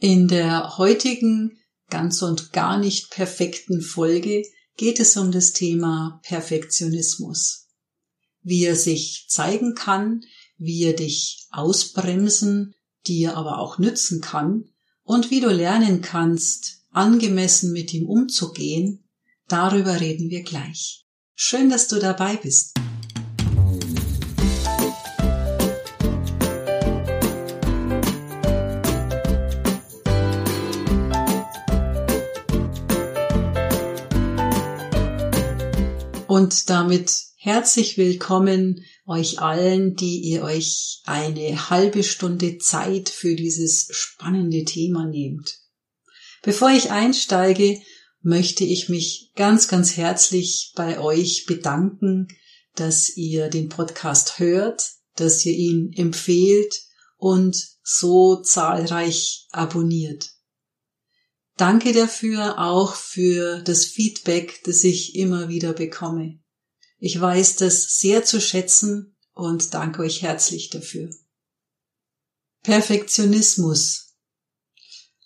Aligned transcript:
In 0.00 0.28
der 0.28 0.78
heutigen 0.78 1.58
ganz 1.90 2.22
und 2.22 2.52
gar 2.52 2.78
nicht 2.78 3.10
perfekten 3.10 3.80
Folge 3.80 4.44
geht 4.76 5.00
es 5.00 5.16
um 5.16 5.32
das 5.32 5.52
Thema 5.52 6.20
Perfektionismus. 6.22 7.66
Wie 8.42 8.64
er 8.64 8.76
sich 8.76 9.26
zeigen 9.28 9.74
kann, 9.74 10.20
wie 10.56 10.84
er 10.84 10.92
dich 10.92 11.48
ausbremsen, 11.50 12.76
dir 13.08 13.36
aber 13.36 13.58
auch 13.58 13.78
nützen 13.78 14.20
kann 14.20 14.66
und 15.02 15.32
wie 15.32 15.40
du 15.40 15.50
lernen 15.50 16.00
kannst, 16.00 16.84
angemessen 16.90 17.72
mit 17.72 17.92
ihm 17.92 18.06
umzugehen, 18.06 19.08
darüber 19.48 20.00
reden 20.00 20.30
wir 20.30 20.44
gleich. 20.44 21.06
Schön, 21.34 21.70
dass 21.70 21.88
du 21.88 21.98
dabei 21.98 22.36
bist. 22.36 22.78
Und 36.38 36.70
damit 36.70 37.12
herzlich 37.34 37.98
willkommen 37.98 38.84
euch 39.08 39.40
allen, 39.40 39.96
die 39.96 40.20
ihr 40.20 40.44
euch 40.44 41.02
eine 41.04 41.68
halbe 41.68 42.04
Stunde 42.04 42.58
Zeit 42.58 43.08
für 43.08 43.34
dieses 43.34 43.88
spannende 43.90 44.64
Thema 44.64 45.04
nehmt. 45.04 45.58
Bevor 46.44 46.70
ich 46.70 46.92
einsteige, 46.92 47.80
möchte 48.20 48.62
ich 48.62 48.88
mich 48.88 49.32
ganz, 49.34 49.66
ganz 49.66 49.96
herzlich 49.96 50.74
bei 50.76 51.00
euch 51.00 51.44
bedanken, 51.44 52.28
dass 52.76 53.16
ihr 53.16 53.48
den 53.48 53.68
Podcast 53.68 54.38
hört, 54.38 54.92
dass 55.16 55.44
ihr 55.44 55.54
ihn 55.54 55.92
empfehlt 55.92 56.82
und 57.16 57.56
so 57.82 58.42
zahlreich 58.42 59.48
abonniert. 59.50 60.30
Danke 61.58 61.92
dafür 61.92 62.60
auch 62.60 62.94
für 62.94 63.60
das 63.62 63.84
Feedback, 63.84 64.62
das 64.62 64.84
ich 64.84 65.16
immer 65.16 65.48
wieder 65.48 65.72
bekomme. 65.72 66.38
Ich 66.98 67.20
weiß 67.20 67.56
das 67.56 67.98
sehr 67.98 68.24
zu 68.24 68.40
schätzen 68.40 69.16
und 69.34 69.74
danke 69.74 70.02
euch 70.02 70.22
herzlich 70.22 70.70
dafür. 70.70 71.10
Perfektionismus. 72.62 74.14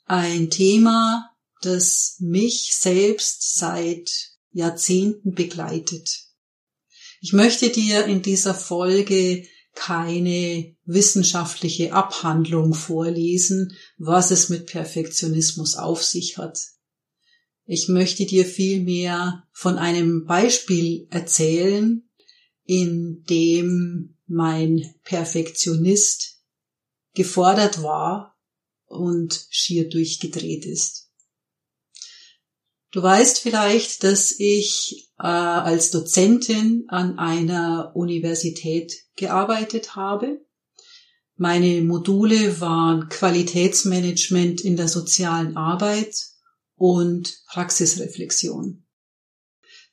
Ein 0.06 0.48
Thema, 0.48 1.30
das 1.60 2.16
mich 2.18 2.74
selbst 2.76 3.58
seit 3.58 4.10
Jahrzehnten 4.52 5.34
begleitet. 5.34 6.28
Ich 7.20 7.34
möchte 7.34 7.68
dir 7.68 8.06
in 8.06 8.22
dieser 8.22 8.54
Folge 8.54 9.46
keine 9.74 10.76
wissenschaftliche 10.84 11.92
Abhandlung 11.92 12.74
vorlesen, 12.74 13.76
was 13.98 14.30
es 14.30 14.48
mit 14.48 14.66
Perfektionismus 14.66 15.76
auf 15.76 16.02
sich 16.02 16.38
hat. 16.38 16.58
Ich 17.64 17.88
möchte 17.88 18.26
dir 18.26 18.44
vielmehr 18.44 19.44
von 19.52 19.78
einem 19.78 20.26
Beispiel 20.26 21.06
erzählen, 21.10 22.08
in 22.64 23.24
dem 23.24 24.16
mein 24.26 24.94
Perfektionist 25.04 26.42
gefordert 27.14 27.82
war 27.82 28.38
und 28.86 29.46
schier 29.50 29.88
durchgedreht 29.88 30.64
ist. 30.66 31.11
Du 32.92 33.02
weißt 33.02 33.38
vielleicht, 33.38 34.04
dass 34.04 34.34
ich 34.38 35.10
äh, 35.18 35.22
als 35.22 35.90
Dozentin 35.90 36.84
an 36.88 37.18
einer 37.18 37.92
Universität 37.94 38.94
gearbeitet 39.16 39.96
habe. 39.96 40.44
Meine 41.36 41.80
Module 41.80 42.60
waren 42.60 43.08
Qualitätsmanagement 43.08 44.60
in 44.60 44.76
der 44.76 44.88
sozialen 44.88 45.56
Arbeit 45.56 46.14
und 46.76 47.42
Praxisreflexion. 47.46 48.84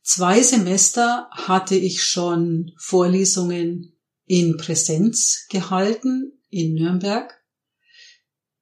Zwei 0.03 0.41
Semester 0.41 1.29
hatte 1.31 1.75
ich 1.75 2.03
schon 2.03 2.73
Vorlesungen 2.77 3.97
in 4.25 4.57
Präsenz 4.57 5.45
gehalten 5.49 6.33
in 6.49 6.73
Nürnberg 6.73 7.38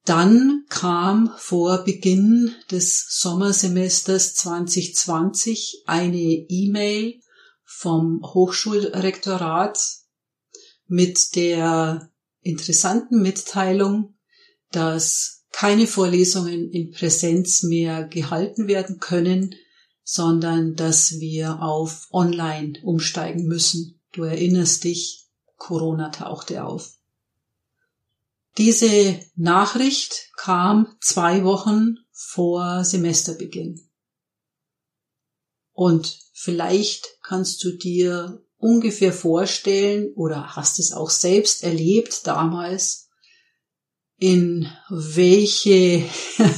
dann 0.07 0.63
kam 0.69 1.33
vor 1.37 1.83
Beginn 1.83 2.55
des 2.71 3.07
Sommersemesters 3.09 4.35
2020 4.35 5.83
eine 5.85 6.17
E-Mail 6.17 7.19
vom 7.65 8.21
Hochschulrektorat 8.23 9.77
mit 10.87 11.35
der 11.35 12.09
interessanten 12.39 13.21
Mitteilung, 13.21 14.15
dass 14.71 15.43
keine 15.51 15.87
Vorlesungen 15.87 16.71
in 16.71 16.91
Präsenz 16.91 17.63
mehr 17.63 18.07
gehalten 18.07 18.67
werden 18.67 18.99
können, 18.99 19.55
sondern 20.03 20.75
dass 20.75 21.19
wir 21.19 21.61
auf 21.61 22.07
Online 22.11 22.79
umsteigen 22.81 23.45
müssen. 23.45 23.99
Du 24.13 24.23
erinnerst 24.23 24.85
dich, 24.85 25.27
Corona 25.57 26.09
tauchte 26.09 26.63
auf. 26.63 26.96
Diese 28.57 29.19
Nachricht 29.35 30.31
kam 30.35 30.95
zwei 30.99 31.43
Wochen 31.43 31.97
vor 32.11 32.83
Semesterbeginn. 32.83 33.87
Und 35.73 36.19
vielleicht 36.33 37.19
kannst 37.21 37.63
du 37.63 37.71
dir 37.71 38.43
ungefähr 38.57 39.13
vorstellen 39.13 40.11
oder 40.15 40.55
hast 40.55 40.79
es 40.79 40.91
auch 40.91 41.11
selbst 41.11 41.63
erlebt 41.63 42.25
damals, 42.25 43.09
in 44.17 44.67
welche, 44.89 46.03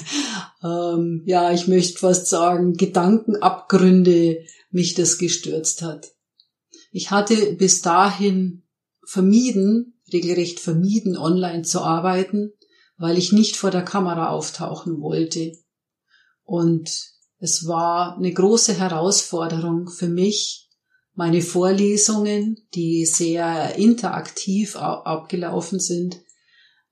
ähm, 0.64 1.24
ja, 1.26 1.52
ich 1.52 1.68
möchte 1.68 2.00
fast 2.00 2.28
sagen, 2.28 2.76
Gedankenabgründe 2.76 4.46
mich 4.72 4.94
das 4.94 5.18
gestürzt 5.18 5.82
hat. 5.82 6.14
Ich 6.92 7.12
hatte 7.12 7.54
bis 7.56 7.82
dahin 7.82 8.64
vermieden, 9.06 9.99
regelrecht 10.14 10.60
vermieden, 10.60 11.18
online 11.18 11.64
zu 11.64 11.82
arbeiten, 11.82 12.54
weil 12.98 13.18
ich 13.18 13.32
nicht 13.32 13.56
vor 13.56 13.72
der 13.72 13.84
Kamera 13.84 14.30
auftauchen 14.30 15.02
wollte. 15.02 15.54
Und 16.44 16.90
es 17.38 17.68
war 17.68 18.18
eine 18.18 18.34
große 18.34 18.78
Herausforderung 18.78 19.90
für 19.90 20.10
mich, 20.10 20.70
meine 21.14 21.42
Vorlesungen, 21.42 22.66
die 22.74 23.06
sehr 23.06 23.76
interaktiv 23.76 24.76
abgelaufen 24.78 25.80
sind, 25.80 26.16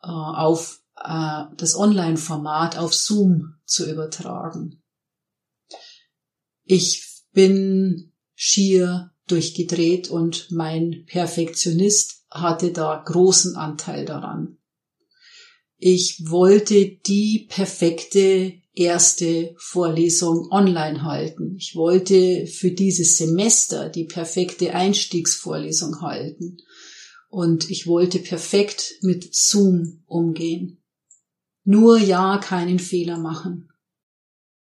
äh, 0.03 0.07
auf 0.07 0.81
äh, 0.97 1.43
das 1.55 1.75
Online-Format, 1.75 2.77
auf 2.77 2.93
Zoom 2.93 3.55
zu 3.65 3.89
übertragen. 3.89 4.83
Ich 6.63 7.23
bin 7.31 8.13
schier 8.35 9.11
durchgedreht 9.27 10.09
und 10.09 10.51
mein 10.51 11.05
Perfektionist 11.05 12.16
hatte 12.29 12.71
da 12.71 13.03
großen 13.05 13.55
Anteil 13.55 14.05
daran. 14.05 14.57
Ich 15.77 16.23
wollte 16.25 16.97
die 17.05 17.47
perfekte 17.49 18.53
erste 18.73 19.55
Vorlesung 19.57 20.51
online 20.51 21.03
halten. 21.03 21.55
Ich 21.57 21.75
wollte 21.75 22.47
für 22.47 22.71
dieses 22.71 23.17
Semester 23.17 23.89
die 23.89 24.05
perfekte 24.05 24.73
Einstiegsvorlesung 24.73 26.01
halten. 26.01 26.57
Und 27.29 27.69
ich 27.69 27.85
wollte 27.85 28.19
perfekt 28.19 28.95
mit 29.01 29.35
Zoom 29.35 30.03
umgehen. 30.05 30.81
Nur 31.63 31.99
ja 31.99 32.37
keinen 32.37 32.79
Fehler 32.79 33.19
machen. 33.19 33.69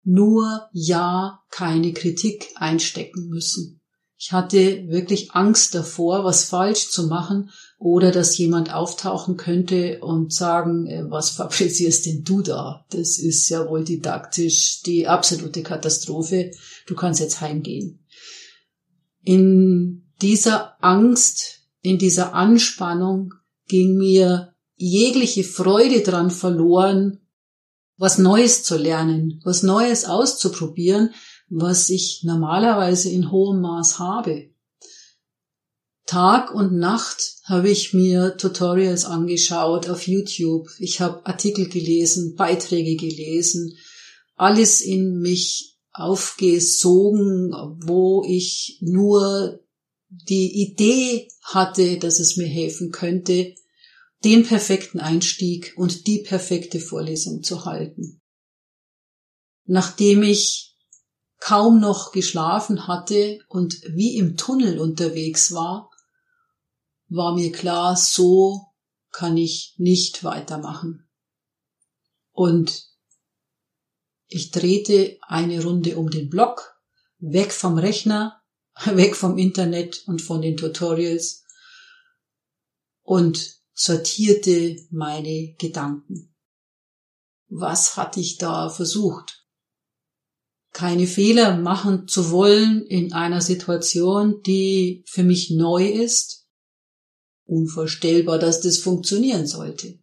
Nur 0.05 0.69
ja 0.73 1.43
keine 1.51 1.93
Kritik 1.93 2.49
einstecken 2.55 3.29
müssen. 3.29 3.82
Ich 4.25 4.31
hatte 4.31 4.87
wirklich 4.87 5.33
Angst 5.33 5.75
davor, 5.75 6.23
was 6.23 6.45
falsch 6.45 6.91
zu 6.91 7.09
machen 7.09 7.51
oder 7.77 8.13
dass 8.13 8.39
jemand 8.39 8.73
auftauchen 8.73 9.37
könnte 9.37 9.99
und 9.99 10.33
sagen, 10.33 10.87
äh, 10.87 11.11
was 11.11 11.31
fabrizierst 11.31 12.07
denn 12.07 12.23
du 12.23 12.41
da? 12.41 12.87
Das 12.91 13.19
ist 13.19 13.49
ja 13.49 13.69
wohl 13.69 13.83
didaktisch 13.83 14.83
die 14.83 15.09
absolute 15.09 15.65
Katastrophe. 15.65 16.53
Du 16.87 16.95
kannst 16.95 17.19
jetzt 17.19 17.41
heimgehen. 17.41 18.07
In 19.25 20.05
dieser 20.23 20.81
Angst, 20.85 21.63
in 21.81 21.99
dieser 21.99 22.33
Anspannung 22.33 23.35
ging 23.67 23.97
mir 23.97 24.55
jegliche 24.77 25.43
Freude 25.43 26.03
dran 26.03 26.31
verloren, 26.31 27.19
was 27.97 28.19
Neues 28.19 28.63
zu 28.63 28.77
lernen, 28.77 29.41
was 29.45 29.65
Neues 29.65 30.05
auszuprobieren, 30.05 31.11
was 31.55 31.91
ich 31.91 32.23
normalerweise 32.25 33.11
in 33.11 33.31
hohem 33.31 33.61
Maß 33.61 33.99
habe. 33.99 34.49
Tag 36.07 36.55
und 36.55 36.73
Nacht 36.73 37.37
habe 37.45 37.71
ich 37.71 37.93
mir 37.93 38.37
Tutorials 38.39 39.05
angeschaut 39.05 39.89
auf 39.89 40.07
YouTube. 40.07 40.69
Ich 40.79 41.01
habe 41.01 41.27
Artikel 41.27 41.69
gelesen, 41.69 42.37
Beiträge 42.37 42.97
gelesen, 42.97 43.77
alles 44.35 44.81
in 44.81 45.21
mich 45.21 45.77
aufgesogen, 45.93 47.53
wo 47.85 48.25
ich 48.27 48.79
nur 48.81 49.61
die 50.09 50.63
Idee 50.63 51.29
hatte, 51.43 51.99
dass 51.99 52.19
es 52.19 52.39
mir 52.39 52.49
helfen 52.49 52.91
könnte, 52.93 53.55
den 54.25 54.45
perfekten 54.45 55.01
Einstieg 55.01 55.75
und 55.77 56.07
die 56.07 56.21
perfekte 56.21 56.81
Vorlesung 56.81 57.43
zu 57.43 57.67
halten. 57.67 58.23
Nachdem 59.65 60.23
ich 60.23 60.72
kaum 61.45 61.81
noch 61.81 62.13
geschlafen 62.13 62.87
hatte 62.87 63.41
und 63.49 63.83
wie 63.89 64.17
im 64.17 64.37
Tunnel 64.37 64.79
unterwegs 64.79 65.53
war, 65.53 65.91
war 67.09 67.35
mir 67.35 67.51
klar, 67.51 67.97
so 67.97 68.69
kann 69.11 69.37
ich 69.37 69.75
nicht 69.77 70.23
weitermachen. 70.23 71.11
Und 72.31 72.87
ich 74.29 74.53
drehte 74.53 75.19
eine 75.23 75.61
Runde 75.65 75.97
um 75.97 76.11
den 76.11 76.31
Block, 76.31 76.81
weg 77.19 77.51
vom 77.53 77.77
Rechner, 77.77 78.41
weg 78.85 79.17
vom 79.17 79.37
Internet 79.37 80.07
und 80.07 80.23
von 80.23 80.43
den 80.43 80.57
Tutorials 80.57 81.45
und 83.03 83.57
sortierte 83.73 84.77
meine 84.91 85.57
Gedanken. 85.59 86.37
Was 87.49 87.97
hatte 87.97 88.21
ich 88.21 88.39
da 88.39 88.71
versucht? 88.71 89.42
Keine 90.73 91.07
Fehler 91.07 91.57
machen 91.57 92.09
zu 92.09 92.31
wollen 92.31 92.85
in 92.87 93.13
einer 93.13 93.41
Situation, 93.41 94.43
die 94.43 95.05
für 95.07 95.23
mich 95.23 95.51
neu 95.51 95.87
ist. 95.87 96.47
Unvorstellbar, 97.45 98.39
dass 98.39 98.61
das 98.61 98.79
funktionieren 98.79 99.47
sollte. 99.47 99.99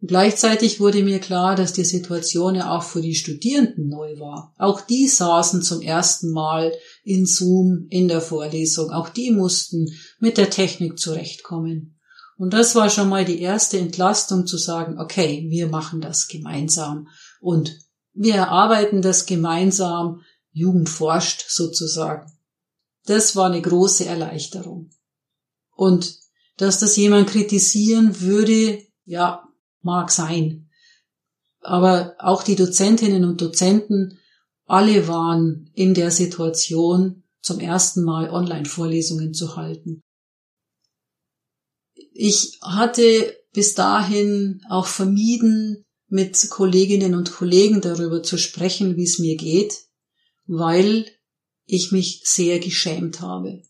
Gleichzeitig 0.00 0.78
wurde 0.78 1.02
mir 1.02 1.18
klar, 1.18 1.56
dass 1.56 1.72
die 1.72 1.84
Situation 1.84 2.54
ja 2.54 2.76
auch 2.76 2.84
für 2.84 3.00
die 3.00 3.16
Studierenden 3.16 3.88
neu 3.88 4.18
war. 4.20 4.54
Auch 4.56 4.80
die 4.80 5.08
saßen 5.08 5.62
zum 5.62 5.82
ersten 5.82 6.30
Mal 6.30 6.72
in 7.02 7.26
Zoom 7.26 7.86
in 7.90 8.06
der 8.06 8.20
Vorlesung. 8.20 8.90
Auch 8.90 9.08
die 9.08 9.32
mussten 9.32 9.88
mit 10.20 10.38
der 10.38 10.50
Technik 10.50 10.98
zurechtkommen. 10.98 11.98
Und 12.36 12.54
das 12.54 12.76
war 12.76 12.90
schon 12.90 13.08
mal 13.08 13.24
die 13.24 13.40
erste 13.40 13.78
Entlastung 13.78 14.46
zu 14.46 14.56
sagen, 14.56 15.00
okay, 15.00 15.46
wir 15.48 15.66
machen 15.66 16.00
das 16.00 16.28
gemeinsam 16.28 17.08
und 17.40 17.76
wir 18.20 18.34
erarbeiten 18.34 19.00
das 19.00 19.26
gemeinsam, 19.26 20.22
Jugend 20.50 20.88
forscht 20.88 21.44
sozusagen. 21.48 22.32
Das 23.06 23.36
war 23.36 23.46
eine 23.46 23.62
große 23.62 24.06
Erleichterung. 24.06 24.90
Und 25.76 26.18
dass 26.56 26.80
das 26.80 26.96
jemand 26.96 27.30
kritisieren 27.30 28.20
würde, 28.20 28.82
ja, 29.04 29.48
mag 29.82 30.10
sein. 30.10 30.68
Aber 31.60 32.16
auch 32.18 32.42
die 32.42 32.56
Dozentinnen 32.56 33.24
und 33.24 33.40
Dozenten, 33.40 34.18
alle 34.66 35.06
waren 35.06 35.70
in 35.74 35.94
der 35.94 36.10
Situation, 36.10 37.22
zum 37.40 37.60
ersten 37.60 38.02
Mal 38.02 38.30
Online-Vorlesungen 38.30 39.32
zu 39.32 39.54
halten. 39.54 40.02
Ich 42.12 42.58
hatte 42.62 43.36
bis 43.52 43.74
dahin 43.74 44.60
auch 44.68 44.86
vermieden, 44.86 45.84
mit 46.08 46.48
Kolleginnen 46.50 47.14
und 47.14 47.32
Kollegen 47.32 47.80
darüber 47.80 48.22
zu 48.22 48.38
sprechen, 48.38 48.96
wie 48.96 49.04
es 49.04 49.18
mir 49.18 49.36
geht, 49.36 49.74
weil 50.46 51.06
ich 51.66 51.92
mich 51.92 52.22
sehr 52.24 52.58
geschämt 52.58 53.20
habe. 53.20 53.62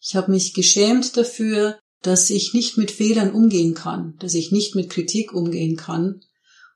Ich 0.00 0.14
habe 0.14 0.30
mich 0.30 0.54
geschämt 0.54 1.16
dafür, 1.16 1.78
dass 2.00 2.30
ich 2.30 2.54
nicht 2.54 2.76
mit 2.76 2.90
Fehlern 2.90 3.32
umgehen 3.32 3.74
kann, 3.74 4.16
dass 4.18 4.34
ich 4.34 4.52
nicht 4.52 4.74
mit 4.74 4.90
Kritik 4.90 5.32
umgehen 5.32 5.76
kann 5.76 6.20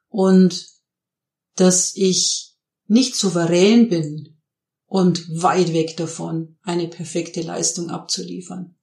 und 0.09 0.69
dass 1.57 1.97
ich 1.97 2.55
nicht 2.87 3.17
souverän 3.17 3.89
bin 3.89 4.37
und 4.87 5.29
weit 5.43 5.73
weg 5.73 5.97
davon, 5.97 6.59
eine 6.63 6.89
perfekte 6.89 7.43
Leistung 7.43 7.91
abzuliefern. 7.91 8.77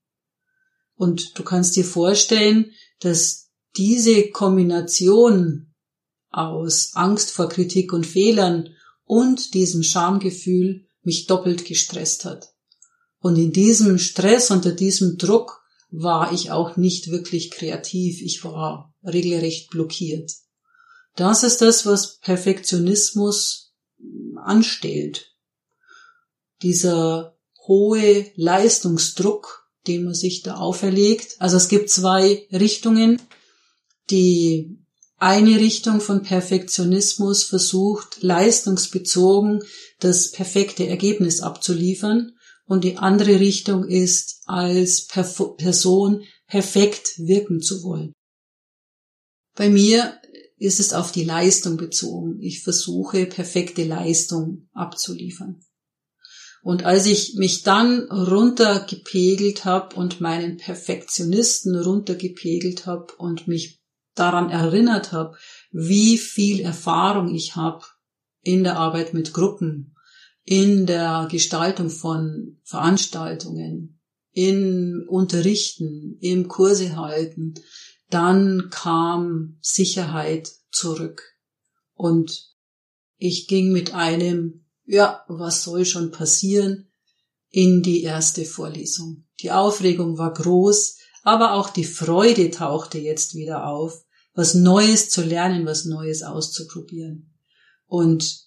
Und 0.95 1.37
du 1.37 1.43
kannst 1.43 1.75
dir 1.75 1.85
vorstellen, 1.85 2.71
dass 2.99 3.51
diese 3.77 4.29
Kombination 4.29 5.72
aus 6.33 6.91
Angst 6.95 7.31
vor 7.31 7.47
Kritik 7.47 7.93
und 7.93 8.05
Fehlern 8.05 8.69
und 9.05 9.53
diesem 9.53 9.83
Schamgefühl 9.83 10.85
mich 11.03 11.27
doppelt 11.27 11.65
gestresst 11.65 12.25
hat. 12.25 12.53
Und 13.19 13.37
in 13.37 13.53
diesem 13.53 13.99
Stress, 13.99 14.51
unter 14.51 14.71
diesem 14.71 15.17
Druck 15.17 15.61
war 15.91 16.33
ich 16.33 16.51
auch 16.51 16.75
nicht 16.75 17.11
wirklich 17.11 17.51
kreativ. 17.51 18.21
Ich 18.21 18.43
war 18.43 18.93
regelrecht 19.03 19.69
blockiert. 19.69 20.31
Das 21.15 21.43
ist 21.43 21.61
das, 21.61 21.85
was 21.85 22.17
Perfektionismus 22.17 23.73
anstellt. 24.35 25.35
Dieser 26.63 27.37
hohe 27.67 28.31
Leistungsdruck, 28.35 29.69
den 29.87 30.05
man 30.05 30.15
sich 30.15 30.41
da 30.41 30.55
auferlegt. 30.55 31.35
Also 31.39 31.57
es 31.57 31.67
gibt 31.67 31.89
zwei 31.89 32.47
Richtungen. 32.51 33.21
Die 34.09 34.82
eine 35.23 35.57
Richtung 35.57 36.01
von 36.01 36.21
Perfektionismus 36.21 37.43
versucht, 37.43 38.21
leistungsbezogen 38.21 39.63
das 40.01 40.31
perfekte 40.31 40.85
Ergebnis 40.85 41.39
abzuliefern 41.39 42.33
und 42.65 42.83
die 42.83 42.97
andere 42.97 43.39
Richtung 43.39 43.85
ist, 43.85 44.41
als 44.47 45.07
Person 45.07 46.23
perfekt 46.47 47.13
wirken 47.17 47.61
zu 47.61 47.83
wollen. 47.83 48.11
Bei 49.55 49.69
mir 49.69 50.19
ist 50.57 50.81
es 50.81 50.91
auf 50.91 51.13
die 51.13 51.23
Leistung 51.23 51.77
bezogen. 51.77 52.41
Ich 52.41 52.61
versuche 52.61 53.25
perfekte 53.25 53.85
Leistung 53.85 54.67
abzuliefern. 54.73 55.61
Und 56.63 56.83
als 56.83 57.05
ich 57.05 57.35
mich 57.35 57.63
dann 57.63 58.11
runtergepegelt 58.11 59.63
habe 59.63 59.95
und 59.95 60.19
meinen 60.19 60.57
Perfektionisten 60.57 61.77
runtergepegelt 61.77 62.85
habe 62.85 63.13
und 63.17 63.47
mich 63.47 63.82
daran 64.15 64.49
erinnert 64.49 65.11
habe, 65.11 65.37
wie 65.71 66.17
viel 66.17 66.61
Erfahrung 66.61 67.33
ich 67.33 67.55
habe 67.55 67.83
in 68.41 68.63
der 68.63 68.77
Arbeit 68.77 69.13
mit 69.13 69.33
Gruppen, 69.33 69.95
in 70.43 70.85
der 70.85 71.27
Gestaltung 71.31 71.89
von 71.89 72.59
Veranstaltungen, 72.63 73.99
in 74.31 75.05
Unterrichten, 75.07 76.17
im 76.19 76.47
Kurse 76.47 76.95
halten, 76.95 77.53
dann 78.09 78.69
kam 78.69 79.57
Sicherheit 79.61 80.51
zurück. 80.71 81.23
Und 81.93 82.51
ich 83.17 83.47
ging 83.47 83.71
mit 83.71 83.93
einem, 83.93 84.65
ja, 84.85 85.23
was 85.27 85.63
soll 85.63 85.85
schon 85.85 86.11
passieren, 86.11 86.91
in 87.49 87.83
die 87.83 88.01
erste 88.01 88.45
Vorlesung. 88.45 89.25
Die 89.41 89.51
Aufregung 89.51 90.17
war 90.17 90.33
groß, 90.33 90.97
aber 91.23 91.53
auch 91.53 91.69
die 91.69 91.85
Freude 91.85 92.51
tauchte 92.51 92.99
jetzt 92.99 93.33
wieder 93.33 93.67
auf, 93.67 94.05
was 94.33 94.53
Neues 94.53 95.09
zu 95.09 95.23
lernen, 95.23 95.65
was 95.65 95.85
Neues 95.85 96.23
auszuprobieren. 96.23 97.33
Und 97.87 98.43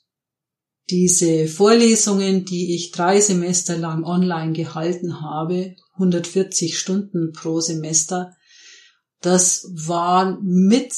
diese 0.90 1.48
Vorlesungen, 1.48 2.44
die 2.44 2.74
ich 2.74 2.92
drei 2.92 3.20
Semester 3.20 3.76
lang 3.76 4.04
online 4.04 4.52
gehalten 4.52 5.20
habe, 5.20 5.74
140 5.94 6.78
Stunden 6.78 7.32
pro 7.32 7.60
Semester, 7.60 8.36
das 9.20 9.66
waren 9.72 10.38
mit 10.44 10.92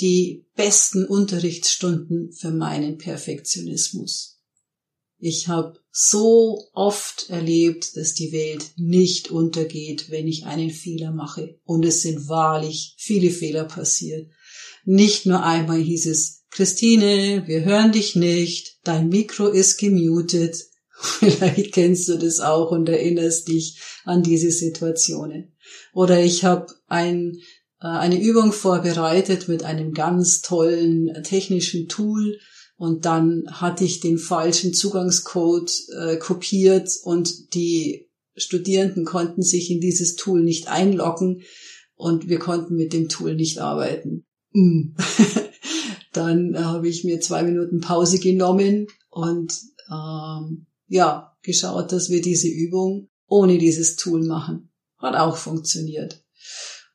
die 0.00 0.46
besten 0.54 1.04
Unterrichtsstunden 1.04 2.32
für 2.32 2.50
meinen 2.50 2.98
Perfektionismus. 2.98 4.31
Ich 5.24 5.46
habe 5.46 5.78
so 5.92 6.64
oft 6.72 7.30
erlebt, 7.30 7.96
dass 7.96 8.12
die 8.12 8.32
Welt 8.32 8.72
nicht 8.74 9.30
untergeht, 9.30 10.10
wenn 10.10 10.26
ich 10.26 10.46
einen 10.46 10.70
Fehler 10.70 11.12
mache. 11.12 11.60
Und 11.64 11.84
es 11.84 12.02
sind 12.02 12.28
wahrlich 12.28 12.96
viele 12.98 13.30
Fehler 13.30 13.62
passiert. 13.62 14.28
Nicht 14.84 15.24
nur 15.24 15.44
einmal 15.44 15.80
hieß 15.80 16.06
es, 16.06 16.42
Christine, 16.50 17.44
wir 17.46 17.64
hören 17.64 17.92
dich 17.92 18.16
nicht, 18.16 18.80
dein 18.82 19.10
Mikro 19.10 19.46
ist 19.46 19.78
gemutet. 19.78 20.56
Vielleicht 20.96 21.72
kennst 21.72 22.08
du 22.08 22.18
das 22.18 22.40
auch 22.40 22.72
und 22.72 22.88
erinnerst 22.88 23.46
dich 23.46 23.80
an 24.04 24.24
diese 24.24 24.50
Situationen. 24.50 25.54
Oder 25.94 26.20
ich 26.20 26.42
habe 26.42 26.66
ein, 26.88 27.36
äh, 27.80 27.86
eine 27.86 28.20
Übung 28.20 28.52
vorbereitet 28.52 29.46
mit 29.46 29.62
einem 29.62 29.92
ganz 29.92 30.42
tollen 30.42 31.22
technischen 31.22 31.86
Tool 31.86 32.40
und 32.82 33.04
dann 33.04 33.44
hatte 33.48 33.84
ich 33.84 34.00
den 34.00 34.18
falschen 34.18 34.74
Zugangscode 34.74 35.72
äh, 36.00 36.16
kopiert 36.16 36.90
und 37.04 37.54
die 37.54 38.10
Studierenden 38.34 39.04
konnten 39.04 39.42
sich 39.42 39.70
in 39.70 39.80
dieses 39.80 40.16
Tool 40.16 40.42
nicht 40.42 40.66
einloggen 40.66 41.42
und 41.94 42.28
wir 42.28 42.40
konnten 42.40 42.74
mit 42.74 42.92
dem 42.92 43.08
Tool 43.08 43.36
nicht 43.36 43.60
arbeiten. 43.60 44.26
Mm. 44.50 44.96
Dann 46.12 46.58
habe 46.58 46.88
ich 46.88 47.04
mir 47.04 47.20
zwei 47.20 47.44
Minuten 47.44 47.80
Pause 47.80 48.18
genommen 48.18 48.88
und 49.10 49.54
ähm, 49.88 50.66
ja, 50.88 51.36
geschaut, 51.42 51.92
dass 51.92 52.10
wir 52.10 52.20
diese 52.20 52.48
Übung 52.48 53.10
ohne 53.28 53.58
dieses 53.58 53.94
Tool 53.94 54.26
machen. 54.26 54.72
Hat 54.98 55.14
auch 55.14 55.36
funktioniert. 55.36 56.21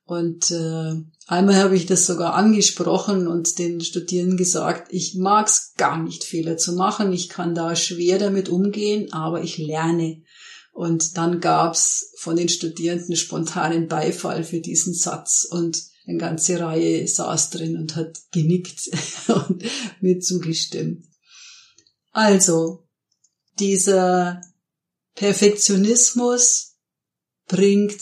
Und 0.08 0.52
äh, 0.52 0.94
einmal 1.28 1.58
habe 1.58 1.76
ich 1.76 1.86
das 1.86 2.06
sogar 2.08 2.34
angesprochen 2.34 3.28
und 3.28 3.60
den 3.60 3.82
Studierenden 3.82 4.38
gesagt, 4.38 4.88
ich 4.94 5.16
mag's 5.16 5.74
gar 5.76 6.02
nicht, 6.02 6.24
Fehler 6.24 6.56
zu 6.56 6.74
machen. 6.74 7.12
Ich 7.12 7.28
kann 7.28 7.54
da 7.54 7.76
schwer 7.76 8.18
damit 8.18 8.48
umgehen, 8.48 9.12
aber 9.12 9.44
ich 9.44 9.58
lerne. 9.58 10.24
Und 10.72 11.18
dann 11.18 11.42
gab's 11.42 12.14
von 12.20 12.38
den 12.38 12.48
Studierenden 12.48 13.18
spontanen 13.18 13.90
Beifall 13.90 14.46
für 14.46 14.62
diesen 14.62 14.94
Satz 14.94 15.46
und 15.50 15.84
eine 16.08 16.18
ganze 16.18 16.58
Reihe 16.62 17.06
saß 17.06 17.50
drin 17.50 17.76
und 17.76 17.98
hat 17.98 18.18
genickt 18.32 18.90
und 19.28 19.62
mir 20.00 20.22
zugestimmt. 20.22 21.04
Also, 22.14 22.88
dieser 23.60 24.42
Perfektionismus 25.16 26.78
bringt 27.48 28.00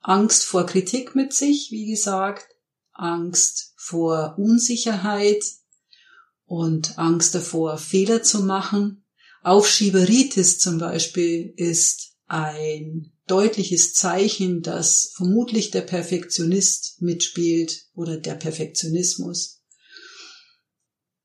Angst 0.00 0.44
vor 0.44 0.66
Kritik 0.66 1.14
mit 1.14 1.32
sich, 1.32 1.70
wie 1.70 1.86
gesagt, 1.86 2.48
Angst 2.92 3.74
vor 3.76 4.36
Unsicherheit 4.38 5.42
und 6.46 6.98
Angst 6.98 7.34
davor, 7.34 7.78
Fehler 7.78 8.22
zu 8.22 8.42
machen. 8.42 9.04
Aufschieberitis 9.42 10.58
zum 10.58 10.78
Beispiel 10.78 11.52
ist 11.56 12.16
ein 12.26 13.12
deutliches 13.26 13.94
Zeichen, 13.94 14.62
dass 14.62 15.12
vermutlich 15.14 15.70
der 15.70 15.82
Perfektionist 15.82 17.00
mitspielt 17.00 17.86
oder 17.94 18.16
der 18.16 18.34
Perfektionismus. 18.34 19.62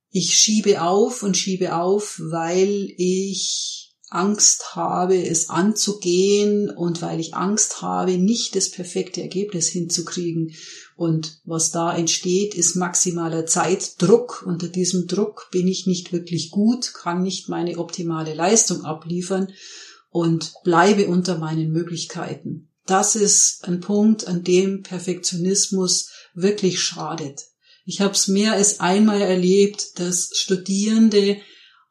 Ich 0.10 0.36
schiebe 0.36 0.82
auf 0.82 1.24
und 1.24 1.36
schiebe 1.36 1.75
auf, 1.75 2.20
weil 2.20 2.94
ich 2.98 3.84
Angst 4.09 4.75
habe, 4.75 5.17
es 5.17 5.50
anzugehen 5.50 6.69
und 6.69 7.01
weil 7.01 7.19
ich 7.19 7.33
Angst 7.33 7.81
habe, 7.81 8.17
nicht 8.17 8.55
das 8.55 8.69
perfekte 8.69 9.21
Ergebnis 9.21 9.67
hinzukriegen. 9.67 10.53
Und 10.95 11.41
was 11.43 11.71
da 11.71 11.95
entsteht, 11.95 12.53
ist 12.53 12.75
maximaler 12.75 13.45
Zeitdruck. 13.45 14.43
Unter 14.45 14.67
diesem 14.67 15.07
Druck 15.07 15.50
bin 15.51 15.67
ich 15.67 15.88
nicht 15.88 16.13
wirklich 16.13 16.51
gut, 16.51 16.93
kann 16.93 17.24
nicht 17.24 17.50
meine 17.50 17.77
optimale 17.77 18.33
Leistung 18.33 18.85
abliefern 18.85 19.51
und 20.09 20.53
bleibe 20.63 21.07
unter 21.07 21.38
meinen 21.38 21.71
Möglichkeiten. 21.71 22.69
Das 22.85 23.15
ist 23.15 23.65
ein 23.65 23.79
Punkt, 23.79 24.27
an 24.27 24.43
dem 24.43 24.83
Perfektionismus 24.83 26.09
wirklich 26.35 26.79
schadet. 26.79 27.41
Ich 27.83 28.01
habe 28.01 28.13
es 28.13 28.27
mehr 28.27 28.53
als 28.53 28.79
einmal 28.79 29.21
erlebt, 29.21 30.00
dass 30.00 30.29
Studierende 30.33 31.38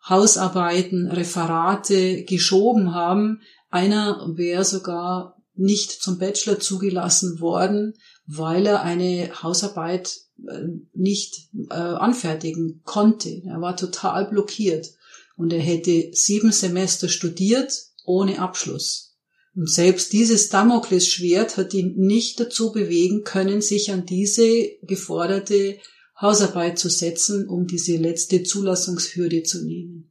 Hausarbeiten, 0.08 1.08
Referate 1.08 2.24
geschoben 2.24 2.94
haben. 2.94 3.40
Einer 3.70 4.32
wäre 4.36 4.64
sogar 4.64 5.42
nicht 5.54 5.90
zum 5.90 6.18
Bachelor 6.18 6.60
zugelassen 6.60 7.40
worden, 7.40 7.94
weil 8.26 8.66
er 8.66 8.82
eine 8.82 9.30
Hausarbeit 9.42 10.18
äh, 10.46 10.64
nicht 10.92 11.48
äh, 11.70 11.74
anfertigen 11.74 12.82
konnte. 12.84 13.42
Er 13.46 13.60
war 13.60 13.76
total 13.76 14.28
blockiert 14.28 14.88
und 15.36 15.52
er 15.52 15.60
hätte 15.60 16.10
sieben 16.12 16.52
Semester 16.52 17.08
studiert 17.08 17.72
ohne 18.04 18.38
Abschluss. 18.38 19.16
Und 19.54 19.70
selbst 19.70 20.12
dieses 20.12 20.48
Damoklesschwert 20.48 21.56
hat 21.56 21.74
ihn 21.74 21.94
nicht 21.96 22.40
dazu 22.40 22.72
bewegen 22.72 23.22
können, 23.22 23.62
sich 23.62 23.92
an 23.92 24.04
diese 24.04 24.68
geforderte 24.82 25.78
Hausarbeit 26.24 26.78
zu 26.78 26.88
setzen, 26.88 27.48
um 27.48 27.66
diese 27.66 27.96
letzte 27.98 28.42
Zulassungshürde 28.42 29.42
zu 29.42 29.62
nehmen. 29.64 30.10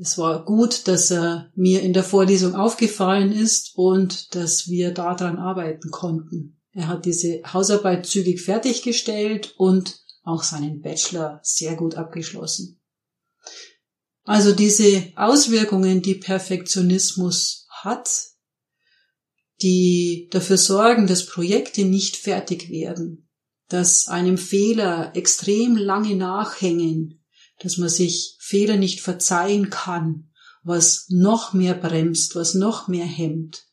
Es 0.00 0.16
war 0.16 0.44
gut, 0.44 0.86
dass 0.86 1.10
er 1.10 1.50
mir 1.56 1.82
in 1.82 1.92
der 1.92 2.04
Vorlesung 2.04 2.54
aufgefallen 2.54 3.32
ist 3.32 3.72
und 3.74 4.34
dass 4.36 4.68
wir 4.68 4.92
daran 4.92 5.38
arbeiten 5.38 5.90
konnten. 5.90 6.60
Er 6.72 6.86
hat 6.86 7.04
diese 7.04 7.40
Hausarbeit 7.52 8.06
zügig 8.06 8.42
fertiggestellt 8.42 9.54
und 9.56 10.00
auch 10.22 10.44
seinen 10.44 10.82
Bachelor 10.82 11.40
sehr 11.42 11.74
gut 11.74 11.96
abgeschlossen. 11.96 12.80
Also 14.22 14.52
diese 14.52 15.12
Auswirkungen, 15.16 16.02
die 16.02 16.16
Perfektionismus 16.16 17.66
hat, 17.70 18.08
die 19.62 20.28
dafür 20.30 20.58
sorgen, 20.58 21.06
dass 21.06 21.26
Projekte 21.26 21.84
nicht 21.84 22.16
fertig 22.16 22.70
werden, 22.70 23.25
dass 23.68 24.08
einem 24.08 24.38
Fehler 24.38 25.12
extrem 25.14 25.76
lange 25.76 26.14
nachhängen, 26.14 27.24
dass 27.60 27.78
man 27.78 27.88
sich 27.88 28.36
Fehler 28.40 28.76
nicht 28.76 29.00
verzeihen 29.00 29.70
kann, 29.70 30.30
was 30.62 31.06
noch 31.08 31.52
mehr 31.52 31.74
bremst, 31.74 32.34
was 32.34 32.54
noch 32.54 32.88
mehr 32.88 33.06
hemmt. 33.06 33.64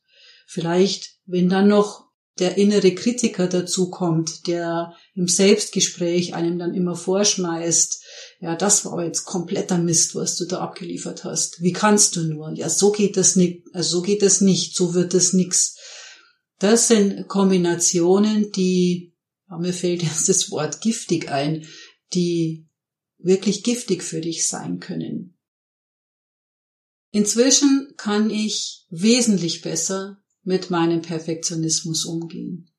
Vielleicht, 0.45 1.17
wenn 1.25 1.49
dann 1.49 1.67
noch 1.67 2.03
der 2.39 2.57
innere 2.57 2.95
Kritiker 2.95 3.47
dazu 3.47 3.91
kommt, 3.91 4.47
der 4.47 4.93
im 5.13 5.27
Selbstgespräch 5.27 6.33
einem 6.33 6.57
dann 6.57 6.73
immer 6.73 6.95
vorschmeißt, 6.95 8.03
ja, 8.39 8.55
das 8.55 8.85
war 8.85 9.03
jetzt 9.03 9.25
kompletter 9.25 9.77
Mist, 9.77 10.15
was 10.15 10.35
du 10.35 10.45
da 10.45 10.59
abgeliefert 10.59 11.23
hast. 11.23 11.61
Wie 11.61 11.73
kannst 11.73 12.15
du 12.15 12.23
nur? 12.23 12.51
Ja, 12.55 12.69
so 12.69 12.91
geht 12.91 13.17
das 13.17 13.35
nicht, 13.35 13.63
also 13.73 13.97
so 13.97 14.01
geht 14.01 14.23
das 14.23 14.41
nicht, 14.41 14.75
so 14.75 14.93
wird 14.95 15.13
das 15.13 15.33
nix. 15.33 15.77
Das 16.57 16.87
sind 16.87 17.27
Kombinationen, 17.27 18.51
die 18.51 19.12
aber 19.12 19.12
mir 19.59 19.73
fällt 19.73 20.03
jetzt 20.03 20.29
das 20.29 20.51
Wort 20.51 20.81
giftig 20.81 21.29
ein, 21.29 21.67
die 22.13 22.67
wirklich 23.17 23.63
giftig 23.63 24.03
für 24.03 24.21
dich 24.21 24.47
sein 24.47 24.79
können. 24.79 25.37
Inzwischen 27.11 27.93
kann 27.95 28.29
ich 28.29 28.85
wesentlich 28.89 29.61
besser 29.61 30.23
mit 30.43 30.69
meinem 30.69 31.01
Perfektionismus 31.01 32.05
umgehen. 32.05 32.71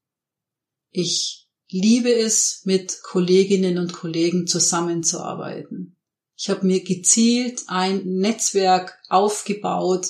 Ich 0.90 1.48
liebe 1.68 2.12
es, 2.12 2.62
mit 2.64 3.00
Kolleginnen 3.02 3.78
und 3.78 3.92
Kollegen 3.92 4.46
zusammenzuarbeiten. 4.46 5.96
Ich 6.36 6.50
habe 6.50 6.66
mir 6.66 6.82
gezielt 6.82 7.62
ein 7.68 8.04
Netzwerk 8.04 8.98
aufgebaut, 9.08 10.08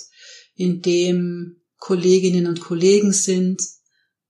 in 0.55 0.81
dem 0.83 1.61
Kolleginnen 1.79 2.47
und 2.47 2.61
Kollegen 2.61 3.13
sind, 3.13 3.63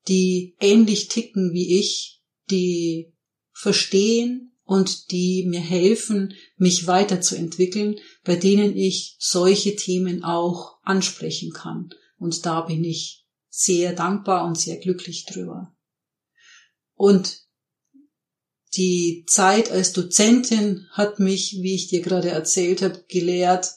die 0.08 0.56
ähnlich 0.60 1.08
ticken 1.08 1.52
wie 1.52 1.78
ich 1.78 2.13
die 2.50 3.14
verstehen 3.52 4.52
und 4.64 5.10
die 5.10 5.44
mir 5.46 5.60
helfen, 5.60 6.34
mich 6.56 6.86
weiterzuentwickeln, 6.86 7.96
bei 8.24 8.36
denen 8.36 8.76
ich 8.76 9.16
solche 9.18 9.76
Themen 9.76 10.24
auch 10.24 10.78
ansprechen 10.82 11.52
kann. 11.52 11.90
Und 12.18 12.46
da 12.46 12.62
bin 12.62 12.84
ich 12.84 13.26
sehr 13.48 13.92
dankbar 13.92 14.46
und 14.46 14.58
sehr 14.58 14.78
glücklich 14.78 15.26
drüber. 15.26 15.76
Und 16.94 17.44
die 18.76 19.24
Zeit 19.28 19.70
als 19.70 19.92
Dozentin 19.92 20.88
hat 20.90 21.20
mich, 21.20 21.58
wie 21.60 21.74
ich 21.74 21.88
dir 21.88 22.00
gerade 22.00 22.30
erzählt 22.30 22.82
habe, 22.82 23.04
gelehrt, 23.08 23.70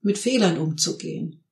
mit 0.00 0.16
Fehlern 0.16 0.58
umzugehen. 0.58 1.44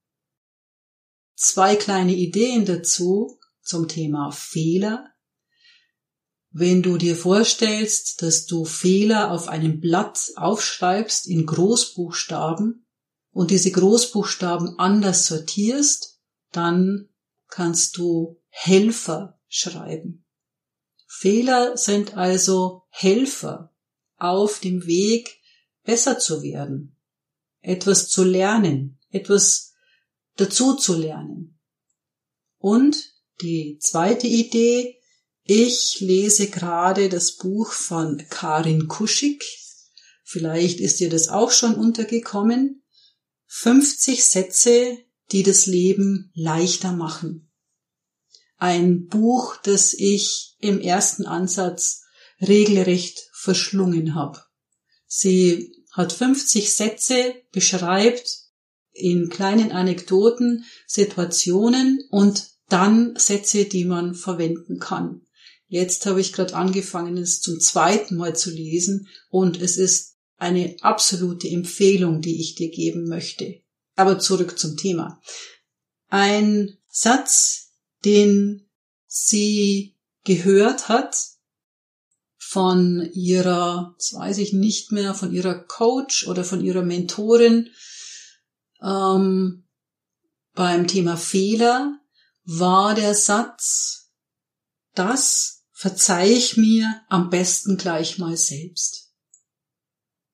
Zwei 1.35 1.77
kleine 1.77 2.15
Ideen 2.15 2.65
dazu 2.65 3.39
zum 3.61 3.89
Thema 3.89 4.31
Fehler 4.31 5.13
wenn 6.59 6.83
du 6.83 6.97
dir 6.97 7.17
vorstellst, 7.17 8.23
dass 8.23 8.47
du 8.47 8.65
Fehler 8.65 9.31
auf 9.31 9.49
einem 9.49 9.81
Blatt 9.81 10.33
aufschreibst 10.37 11.27
in 11.27 11.47
Großbuchstaben 11.47 12.87
und 13.31 13.51
diese 13.51 13.71
Großbuchstaben 13.71 14.79
anders 14.79 15.27
sortierst, 15.27 16.21
dann 16.53 17.09
kannst 17.49 17.97
du 17.97 18.41
Helfer 18.49 19.39
schreiben. 19.49 20.25
Fehler 21.07 21.77
sind 21.77 22.17
also 22.17 22.83
Helfer 22.91 23.75
auf 24.17 24.61
dem 24.61 24.87
Weg, 24.87 25.41
besser 25.85 26.19
zu 26.19 26.43
werden, 26.43 26.97
etwas 27.61 28.09
zu 28.09 28.25
lernen, 28.25 28.99
etwas 29.11 29.73
dazu 30.37 30.75
zu 30.75 30.95
lernen. 30.95 31.59
Und 32.59 33.15
die 33.41 33.79
zweite 33.79 34.27
Idee, 34.27 34.98
ich 35.51 36.01
lese 36.01 36.49
gerade 36.49 37.09
das 37.09 37.37
Buch 37.37 37.73
von 37.73 38.23
Karin 38.29 38.87
Kuschig. 38.87 39.43
Vielleicht 40.23 40.79
ist 40.79 41.01
dir 41.01 41.09
das 41.09 41.29
auch 41.29 41.53
schon 41.53 41.75
untergekommen. 41.75 42.83
50 43.47 44.27
Sätze, 44.27 44.99
die 45.33 45.43
das 45.43 45.65
Leben 45.65 46.31
leichter 46.35 46.93
machen. 46.93 47.51
Ein 48.59 49.07
Buch, 49.07 49.57
das 49.63 49.95
ich 49.95 50.55
im 50.61 50.83
ersten 50.83 51.25
Ansatz 51.25 52.03
regelrecht 52.43 53.31
verschlungen 53.33 54.15
habe. 54.15 54.43
Sie 55.07 55.73
hat 55.93 56.13
50 56.13 56.75
Sätze, 56.75 57.35
beschreibt 57.53 58.29
in 58.93 59.31
kleinen 59.31 59.73
Anekdoten 59.73 60.67
Situationen 60.87 62.07
und 62.11 62.51
dann 62.69 63.17
Sätze, 63.17 63.65
die 63.65 63.87
man 63.87 64.15
verwenden 64.15 64.79
kann. 64.79 65.23
Jetzt 65.69 66.07
habe 66.07 66.21
ich 66.21 66.33
gerade 66.33 66.55
angefangen, 66.55 67.19
es 67.19 67.41
zum 67.41 67.61
zweiten 67.61 68.17
Mal 68.17 68.35
zu 68.35 68.51
lesen 68.51 69.09
und 69.29 69.61
es 69.61 69.77
ist 69.77 70.17
eine 70.39 70.77
absolute 70.81 71.49
Empfehlung, 71.49 72.23
die 72.23 72.41
ich 72.41 72.55
dir 72.55 72.71
geben 72.71 73.07
möchte. 73.07 73.61
Aber 73.95 74.19
zurück 74.19 74.59
zum 74.59 74.77
Thema. 74.77 75.21
Ein 76.09 76.79
Satz, 76.89 77.73
den 78.05 78.67
sie 79.07 79.97
gehört 80.25 80.89
hat 80.89 81.17
von 82.37 83.11
ihrer, 83.13 83.95
das 83.99 84.15
weiß 84.15 84.39
ich 84.39 84.55
nicht 84.55 84.91
mehr, 84.91 85.13
von 85.13 85.33
ihrer 85.33 85.55
Coach 85.55 86.27
oder 86.29 86.45
von 86.45 86.65
ihrer 86.65 86.83
Mentorin, 86.83 87.69
ähm, 88.81 89.65
beim 90.55 90.87
Thema 90.87 91.17
Fehler 91.17 92.01
war 92.45 92.95
der 92.95 93.15
Satz, 93.15 94.11
das 94.95 95.58
verzeih 95.79 96.33
ich 96.33 96.57
mir 96.57 97.03
am 97.09 97.31
besten 97.31 97.77
gleich 97.77 98.19
mal 98.19 98.37
selbst. 98.37 99.13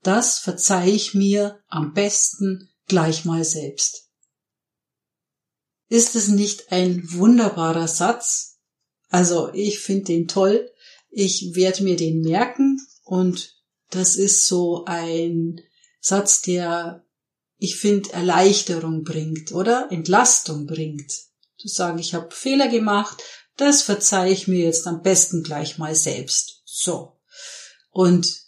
Das 0.03 0.39
verzeih 0.39 0.89
ich 0.89 1.13
mir 1.13 1.63
am 1.69 1.93
besten 1.93 2.71
gleich 2.87 3.27
mal 3.27 3.45
selbst. 3.45 4.09
Ist 5.91 6.17
es 6.17 6.29
nicht 6.29 6.73
ein 6.73 7.13
wunderbarer 7.13 7.89
Satz? 7.89 8.59
Also 9.11 9.53
ich 9.53 9.81
finde 9.81 10.05
den 10.05 10.29
toll. 10.29 10.73
Ich 11.11 11.55
werde 11.55 11.85
mir 11.85 11.97
den 11.97 12.23
merken 12.23 12.81
und 13.03 13.55
das 13.91 14.17
ist 14.17 14.47
so 14.47 14.87
ein 14.87 15.61
Satz, 16.01 16.41
der 16.41 17.05
ich 17.59 17.77
finde 17.77 18.15
Erleichterung 18.15 19.05
bringt 19.05 19.53
oder 19.53 19.93
Entlastung 19.93 20.67
bringt. 20.67 21.13
Zu 21.59 21.69
sagen, 21.69 21.99
ich 21.99 22.15
habe 22.15 22.35
Fehler 22.35 22.69
gemacht, 22.69 23.23
das 23.57 23.83
verzeih 23.83 24.31
ich 24.33 24.49
mir 24.49 24.65
jetzt 24.65 24.87
am 24.87 25.03
besten 25.03 25.43
gleich 25.43 25.79
mal 25.79 25.95
selbst. 25.95 26.63
So. 26.65 27.21
Und 27.91 28.43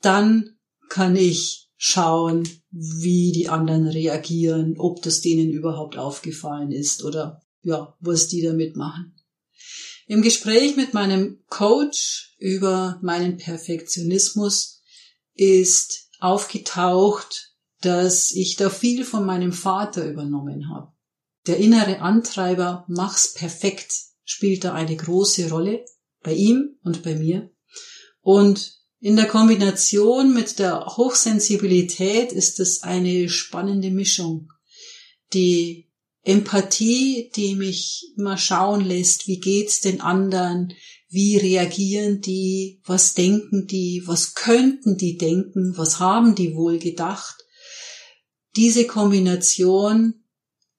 dann 0.00 0.58
kann 0.88 1.16
ich 1.16 1.70
schauen, 1.76 2.48
wie 2.70 3.32
die 3.32 3.48
anderen 3.48 3.88
reagieren, 3.88 4.76
ob 4.78 5.02
das 5.02 5.20
denen 5.20 5.50
überhaupt 5.50 5.98
aufgefallen 5.98 6.70
ist 6.70 7.02
oder 7.02 7.42
ja, 7.62 7.96
was 8.00 8.28
die 8.28 8.42
damit 8.42 8.76
machen. 8.76 9.16
Im 10.06 10.22
Gespräch 10.22 10.76
mit 10.76 10.94
meinem 10.94 11.42
Coach 11.48 12.36
über 12.38 12.98
meinen 13.02 13.36
Perfektionismus 13.36 14.82
ist 15.34 16.08
aufgetaucht, 16.20 17.52
dass 17.80 18.30
ich 18.30 18.56
da 18.56 18.70
viel 18.70 19.04
von 19.04 19.24
meinem 19.24 19.52
Vater 19.52 20.08
übernommen 20.08 20.68
habe. 20.68 20.92
Der 21.46 21.56
innere 21.56 22.00
Antreiber 22.00 22.84
mach's 22.88 23.34
perfekt 23.34 24.11
spielt 24.24 24.64
da 24.64 24.74
eine 24.74 24.96
große 24.96 25.50
Rolle 25.50 25.84
bei 26.22 26.34
ihm 26.34 26.78
und 26.82 27.02
bei 27.02 27.14
mir. 27.14 27.50
Und 28.20 28.80
in 29.00 29.16
der 29.16 29.26
Kombination 29.26 30.32
mit 30.32 30.58
der 30.60 30.86
Hochsensibilität 30.96 32.32
ist 32.32 32.60
es 32.60 32.82
eine 32.82 33.28
spannende 33.28 33.90
Mischung. 33.90 34.52
Die 35.32 35.90
Empathie, 36.22 37.32
die 37.34 37.56
mich 37.56 38.12
immer 38.16 38.38
schauen 38.38 38.84
lässt, 38.84 39.26
wie 39.26 39.40
geht's 39.40 39.80
den 39.80 40.00
anderen, 40.00 40.72
wie 41.08 41.36
reagieren 41.36 42.20
die, 42.20 42.80
was 42.84 43.14
denken 43.14 43.66
die, 43.66 44.02
was 44.06 44.34
könnten 44.34 44.96
die 44.96 45.18
denken, 45.18 45.74
was 45.76 45.98
haben 45.98 46.36
die 46.36 46.54
wohl 46.54 46.78
gedacht. 46.78 47.36
Diese 48.56 48.86
Kombination, 48.86 50.24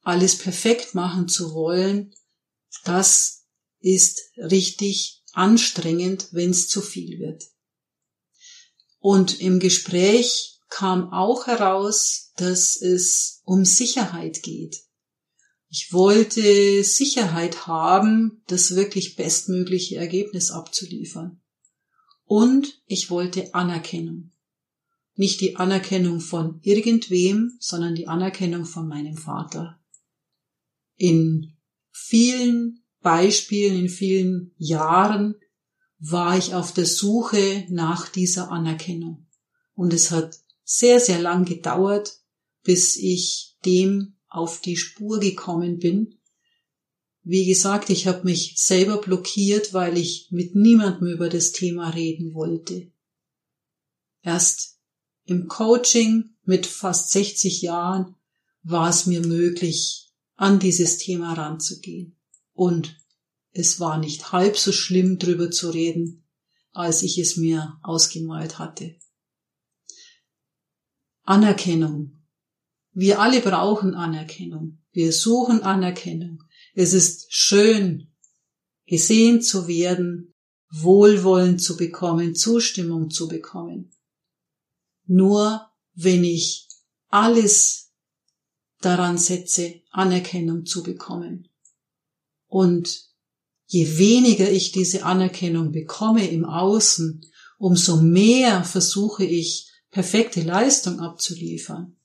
alles 0.02 0.38
perfekt 0.38 0.96
machen 0.96 1.28
zu 1.28 1.54
wollen, 1.54 2.14
das 2.84 3.46
ist 3.80 4.22
richtig 4.38 5.24
anstrengend, 5.34 6.30
wenn 6.32 6.52
es 6.52 6.68
zu 6.68 6.82
viel 6.82 7.20
wird. 7.20 7.44
Und 9.00 9.42
im 9.42 9.60
Gespräch 9.60 10.60
kam 10.70 11.12
auch 11.12 11.48
heraus, 11.48 12.32
dass 12.38 12.82
es 12.82 13.42
um 13.44 13.66
Sicherheit 13.66 14.42
geht. 14.44 14.78
Ich 15.70 15.92
wollte 15.92 16.84
Sicherheit 16.84 17.68
haben, 17.68 18.44
das 18.48 18.76
wirklich 18.76 19.16
bestmögliche 19.16 19.98
Ergebnis 19.98 20.52
abzuliefern. 20.52 21.42
Und 22.26 22.82
ich 22.86 23.10
wollte 23.10 23.54
Anerkennung. 23.54 24.32
Nicht 25.16 25.42
die 25.42 25.58
Anerkennung 25.58 26.20
von 26.20 26.60
irgendwem, 26.62 27.58
sondern 27.60 27.96
die 27.96 28.08
Anerkennung 28.08 28.66
von 28.66 28.88
meinem 28.88 29.18
Vater. 29.18 29.80
In 30.96 31.58
vielen 31.94 32.84
Beispielen, 33.02 33.78
in 33.78 33.90
vielen 33.90 34.52
Jahren 34.58 35.36
war 36.00 36.38
ich 36.38 36.54
auf 36.54 36.74
der 36.74 36.86
Suche 36.86 37.66
nach 37.70 38.10
dieser 38.10 38.52
Anerkennung. 38.52 39.28
Und 39.74 39.94
es 39.94 40.12
hat 40.12 40.38
sehr, 40.66 41.00
sehr 41.00 41.20
lang 41.20 41.46
gedauert, 41.46 42.20
bis 42.64 42.98
ich 42.98 43.56
dem 43.64 44.16
auf 44.28 44.60
die 44.60 44.76
Spur 44.76 45.20
gekommen 45.20 45.80
bin. 45.80 46.18
Wie 47.22 47.46
gesagt, 47.46 47.90
ich 47.90 48.08
habe 48.08 48.24
mich 48.24 48.56
selber 48.58 48.98
blockiert, 48.98 49.74
weil 49.74 49.98
ich 49.98 50.28
mit 50.32 50.56
niemandem 50.56 51.08
über 51.08 51.30
das 51.30 51.52
Thema 51.52 51.90
reden 51.90 52.34
wollte. 52.34 52.92
Erst 54.22 54.80
im 55.26 55.48
Coaching 55.48 56.36
mit 56.44 56.66
fast 56.66 57.12
60 57.12 57.62
Jahren 57.62 58.16
war 58.64 58.90
es 58.90 59.06
mir 59.06 59.22
möglich, 59.22 60.03
an 60.44 60.60
dieses 60.60 60.98
Thema 60.98 61.32
ranzugehen. 61.34 62.18
Und 62.52 63.00
es 63.52 63.80
war 63.80 63.98
nicht 63.98 64.34
halb 64.34 64.58
so 64.58 64.74
schlimm, 64.74 65.18
drüber 65.18 65.50
zu 65.50 65.70
reden, 65.70 66.28
als 66.74 67.02
ich 67.02 67.18
es 67.18 67.38
mir 67.38 67.80
ausgemalt 67.82 68.60
hatte. 68.60 68.98
Anerkennung. 71.22 72.26
Wir 72.92 73.22
alle 73.22 73.40
brauchen 73.40 73.96
Anerkennung. 73.96 74.80
Wir 74.92 75.14
suchen 75.14 75.64
Anerkennung. 75.64 76.44
Es 76.74 76.92
ist 76.92 77.34
schön, 77.34 78.12
gesehen 78.86 79.42
zu 79.42 79.70
werden, 79.70 80.34
Wohlwollen 80.70 81.58
zu 81.58 81.78
bekommen, 81.78 82.36
Zustimmung 82.36 83.10
zu 83.10 83.30
bekommen. 83.30 83.92
Nur 85.06 85.72
wenn 85.94 86.26
ich 86.26 86.68
alles 87.08 87.83
daran 88.86 89.18
setze, 89.18 89.82
Anerkennung 89.92 90.66
zu 90.66 90.84
bekommen 90.84 91.50
und 92.54 93.10
je 93.66 93.98
weniger 93.98 94.50
ich 94.52 94.72
diese 94.72 95.06
Anerkennung 95.06 95.72
bekomme 95.72 96.30
im 96.30 96.46
Außen, 96.46 97.26
umso 97.58 97.98
mehr 97.98 98.64
versuche 98.64 99.26
ich, 99.26 99.72
perfekte 99.90 100.42
Leistung 100.42 101.00
abzuliefern. 101.00 101.96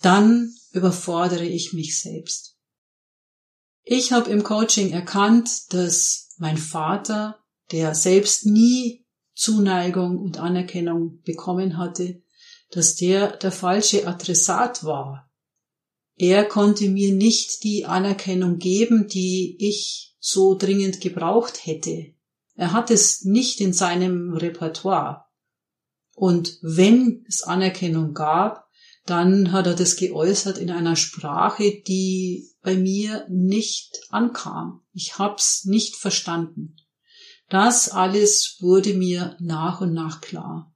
Dann 0.00 0.54
überfordere 0.72 1.44
ich 1.44 1.74
mich 1.74 2.00
selbst. 2.00 2.56
Ich 3.82 4.12
habe 4.12 4.30
im 4.30 4.42
Coaching 4.42 4.92
erkannt, 4.92 5.72
dass 5.74 6.30
mein 6.38 6.56
Vater, 6.56 7.38
der 7.70 7.94
selbst 7.94 8.46
nie 8.46 9.04
Zuneigung 9.34 10.18
und 10.18 10.38
Anerkennung 10.38 11.20
bekommen 11.22 11.76
hatte, 11.76 12.22
dass 12.70 12.96
der 12.96 13.36
der 13.36 13.52
falsche 13.52 14.06
Adressat 14.06 14.84
war. 14.84 15.30
Er 16.16 16.44
konnte 16.44 16.88
mir 16.88 17.12
nicht 17.12 17.64
die 17.64 17.86
Anerkennung 17.86 18.58
geben, 18.58 19.08
die 19.08 19.56
ich 19.58 20.14
so 20.20 20.56
dringend 20.56 21.00
gebraucht 21.00 21.66
hätte. 21.66 22.14
Er 22.54 22.72
hat 22.72 22.90
es 22.90 23.24
nicht 23.24 23.60
in 23.60 23.72
seinem 23.72 24.32
Repertoire. 24.34 25.24
Und 26.14 26.58
wenn 26.62 27.24
es 27.28 27.42
Anerkennung 27.42 28.14
gab, 28.14 28.68
dann 29.06 29.52
hat 29.52 29.66
er 29.66 29.74
das 29.74 29.96
geäußert 29.96 30.58
in 30.58 30.70
einer 30.70 30.96
Sprache, 30.96 31.82
die 31.86 32.48
bei 32.62 32.76
mir 32.76 33.26
nicht 33.28 34.00
ankam. 34.10 34.82
Ich 34.92 35.18
hab's 35.18 35.64
nicht 35.64 35.96
verstanden. 35.96 36.76
Das 37.50 37.90
alles 37.90 38.56
wurde 38.60 38.94
mir 38.94 39.36
nach 39.40 39.80
und 39.80 39.92
nach 39.92 40.20
klar. 40.20 40.72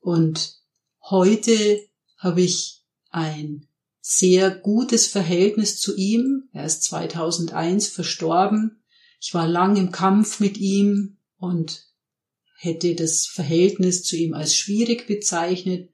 Und 0.00 0.56
heute 1.02 1.80
habe 2.16 2.42
ich 2.42 2.82
ein 3.10 3.68
sehr 4.12 4.50
gutes 4.50 5.06
Verhältnis 5.06 5.78
zu 5.78 5.96
ihm. 5.96 6.48
Er 6.52 6.64
ist 6.64 6.82
2001 6.82 7.86
verstorben. 7.86 8.82
Ich 9.20 9.34
war 9.34 9.46
lang 9.46 9.76
im 9.76 9.92
Kampf 9.92 10.40
mit 10.40 10.58
ihm 10.58 11.18
und 11.38 11.86
hätte 12.56 12.96
das 12.96 13.26
Verhältnis 13.26 14.02
zu 14.02 14.16
ihm 14.16 14.34
als 14.34 14.56
schwierig 14.56 15.06
bezeichnet. 15.06 15.90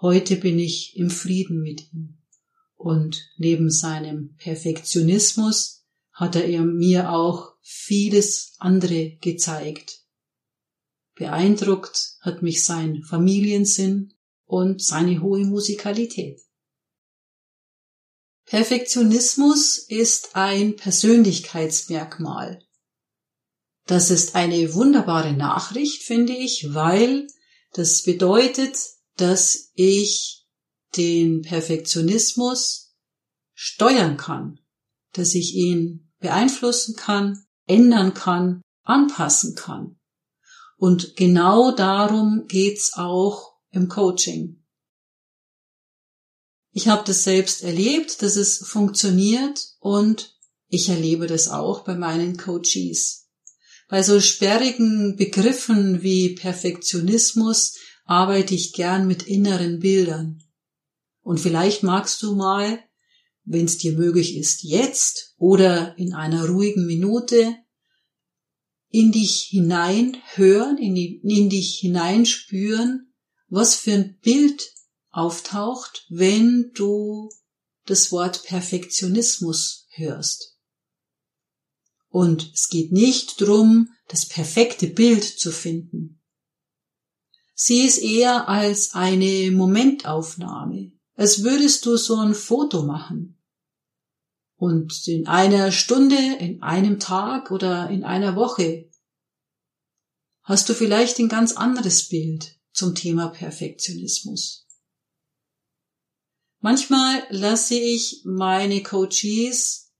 Heute 0.00 0.36
bin 0.36 0.60
ich 0.60 0.96
im 0.96 1.10
Frieden 1.10 1.60
mit 1.60 1.92
ihm. 1.92 2.18
Und 2.76 3.32
neben 3.36 3.68
seinem 3.68 4.36
Perfektionismus 4.36 5.84
hat 6.12 6.36
er 6.36 6.62
mir 6.62 7.10
auch 7.10 7.54
vieles 7.62 8.54
andere 8.58 9.16
gezeigt. 9.20 10.02
Beeindruckt 11.16 12.12
hat 12.20 12.42
mich 12.42 12.64
sein 12.64 13.02
Familiensinn 13.02 14.14
und 14.44 14.84
seine 14.84 15.20
hohe 15.20 15.44
Musikalität. 15.44 16.45
Perfektionismus 18.46 19.76
ist 19.76 20.36
ein 20.36 20.76
Persönlichkeitsmerkmal. 20.76 22.62
Das 23.86 24.10
ist 24.10 24.36
eine 24.36 24.74
wunderbare 24.74 25.32
Nachricht, 25.32 26.04
finde 26.04 26.32
ich, 26.32 26.72
weil 26.72 27.26
das 27.72 28.02
bedeutet, 28.02 28.76
dass 29.16 29.70
ich 29.74 30.46
den 30.96 31.42
Perfektionismus 31.42 32.94
steuern 33.52 34.16
kann, 34.16 34.60
dass 35.12 35.34
ich 35.34 35.54
ihn 35.54 36.12
beeinflussen 36.20 36.94
kann, 36.94 37.44
ändern 37.66 38.14
kann, 38.14 38.62
anpassen 38.82 39.56
kann. 39.56 39.98
Und 40.76 41.16
genau 41.16 41.72
darum 41.72 42.44
geht's 42.46 42.92
auch 42.94 43.56
im 43.70 43.88
Coaching. 43.88 44.64
Ich 46.76 46.88
habe 46.88 47.04
das 47.06 47.24
selbst 47.24 47.62
erlebt, 47.62 48.20
dass 48.20 48.36
es 48.36 48.58
funktioniert 48.58 49.66
und 49.80 50.36
ich 50.68 50.90
erlebe 50.90 51.26
das 51.26 51.48
auch 51.48 51.84
bei 51.84 51.94
meinen 51.94 52.36
Coaches. 52.36 53.30
Bei 53.88 54.02
so 54.02 54.20
sperrigen 54.20 55.16
Begriffen 55.16 56.02
wie 56.02 56.34
Perfektionismus 56.34 57.78
arbeite 58.04 58.54
ich 58.54 58.74
gern 58.74 59.06
mit 59.06 59.22
inneren 59.22 59.80
Bildern. 59.80 60.44
Und 61.22 61.40
vielleicht 61.40 61.82
magst 61.82 62.22
du 62.22 62.34
mal, 62.34 62.78
wenn 63.44 63.64
es 63.64 63.78
dir 63.78 63.92
möglich 63.92 64.36
ist, 64.36 64.62
jetzt 64.62 65.34
oder 65.38 65.96
in 65.96 66.12
einer 66.12 66.46
ruhigen 66.46 66.84
Minute 66.84 67.56
in 68.90 69.12
dich 69.12 69.48
hineinhören, 69.48 70.76
in, 70.76 70.94
die, 70.94 71.22
in 71.24 71.48
dich 71.48 71.78
hineinspüren, 71.78 73.14
was 73.48 73.76
für 73.76 73.92
ein 73.92 74.18
Bild 74.20 74.75
auftaucht, 75.16 76.06
wenn 76.08 76.72
du 76.74 77.30
das 77.86 78.12
Wort 78.12 78.42
Perfektionismus 78.44 79.86
hörst. 79.90 80.56
Und 82.08 82.50
es 82.52 82.68
geht 82.68 82.92
nicht 82.92 83.40
drum, 83.40 83.90
das 84.08 84.26
perfekte 84.26 84.86
Bild 84.86 85.24
zu 85.24 85.50
finden. 85.50 86.20
Sieh 87.54 87.86
es 87.86 87.98
eher 87.98 88.48
als 88.48 88.94
eine 88.94 89.50
Momentaufnahme, 89.50 90.92
als 91.14 91.42
würdest 91.42 91.86
du 91.86 91.96
so 91.96 92.16
ein 92.16 92.34
Foto 92.34 92.82
machen. 92.82 93.38
Und 94.56 95.06
in 95.08 95.26
einer 95.26 95.72
Stunde, 95.72 96.16
in 96.38 96.62
einem 96.62 96.98
Tag 96.98 97.50
oder 97.50 97.90
in 97.90 98.04
einer 98.04 98.36
Woche 98.36 98.90
hast 100.42 100.68
du 100.68 100.74
vielleicht 100.74 101.18
ein 101.18 101.28
ganz 101.28 101.52
anderes 101.52 102.08
Bild 102.08 102.58
zum 102.72 102.94
Thema 102.94 103.28
Perfektionismus. 103.28 104.65
Manchmal 106.66 107.22
lasse 107.30 107.76
ich 107.76 108.22
meine 108.24 108.82
Coaches 108.82 109.92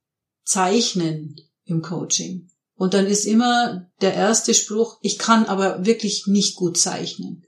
zeichnen 0.43 1.37
im 1.63 1.81
Coaching. 1.81 2.51
Und 2.75 2.93
dann 2.93 3.07
ist 3.07 3.25
immer 3.25 3.89
der 4.01 4.15
erste 4.15 4.53
Spruch, 4.53 4.99
ich 5.01 5.17
kann 5.17 5.45
aber 5.45 5.87
wirklich 5.87 6.27
nicht 6.27 6.57
gut 6.57 6.77
zeichnen. 6.77 7.47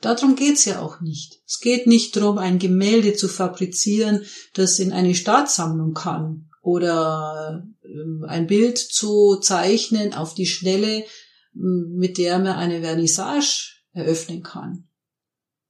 Darum 0.00 0.36
geht's 0.36 0.64
ja 0.64 0.80
auch 0.80 1.02
nicht. 1.02 1.42
Es 1.46 1.60
geht 1.60 1.86
nicht 1.86 2.16
darum, 2.16 2.38
ein 2.38 2.58
Gemälde 2.58 3.12
zu 3.12 3.28
fabrizieren, 3.28 4.22
das 4.54 4.78
in 4.78 4.90
eine 4.90 5.14
Staatssammlung 5.14 5.92
kann 5.92 6.48
oder 6.62 7.62
ähm, 7.84 8.24
ein 8.26 8.46
Bild 8.46 8.78
zu 8.78 9.36
zeichnen 9.36 10.14
auf 10.14 10.32
die 10.32 10.46
Schnelle, 10.46 11.04
mit 11.52 12.16
der 12.16 12.38
man 12.38 12.56
eine 12.56 12.80
Vernissage 12.80 13.82
eröffnen 13.92 14.42
kann. 14.42 14.88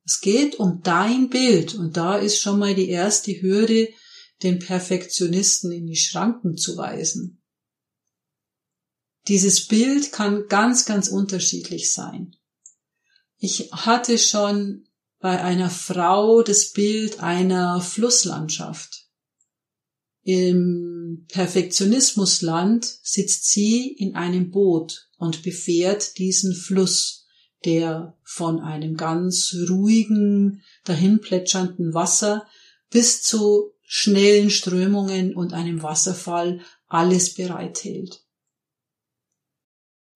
Es 0.07 0.21
geht 0.21 0.55
um 0.55 0.83
dein 0.83 1.29
Bild 1.31 1.75
und 1.75 1.97
da 1.97 2.17
ist 2.17 2.39
schon 2.39 2.61
mal 2.61 2.77
die 2.77 2.89
erste 2.89 3.33
Hürde, 3.43 3.89
den 4.43 4.61
Perfektionisten 4.61 5.73
in 5.73 5.87
die 5.87 5.97
Schranken 5.97 6.57
zu 6.57 6.77
weisen. 6.77 7.43
Dieses 9.27 9.67
Bild 9.67 10.13
kann 10.13 10.47
ganz, 10.49 10.85
ganz 10.85 11.09
unterschiedlich 11.09 11.93
sein. 11.93 12.37
Ich 13.39 13.73
hatte 13.73 14.17
schon 14.19 14.87
bei 15.19 15.43
einer 15.43 15.71
Frau 15.71 16.43
das 16.43 16.71
Bild 16.71 17.19
einer 17.21 17.81
Flusslandschaft. 17.81 19.09
Im 20.23 21.27
Perfektionismusland 21.29 22.85
sitzt 23.03 23.51
sie 23.51 23.89
in 23.89 24.15
einem 24.15 24.51
Boot 24.51 25.09
und 25.17 25.43
befährt 25.43 26.19
diesen 26.19 26.55
Fluss 26.55 27.26
der 27.65 28.17
von 28.23 28.61
einem 28.61 28.97
ganz 28.97 29.55
ruhigen, 29.69 30.63
dahinplätschernden 30.85 31.95
Wasser 31.95 32.47
bis 32.91 33.23
zu 33.23 33.73
schnellen 33.83 34.51
Strömungen 34.51 35.35
und 35.35 35.53
einem 35.53 35.83
Wasserfall 35.83 36.61
alles 36.87 37.35
bereithält. 37.35 38.25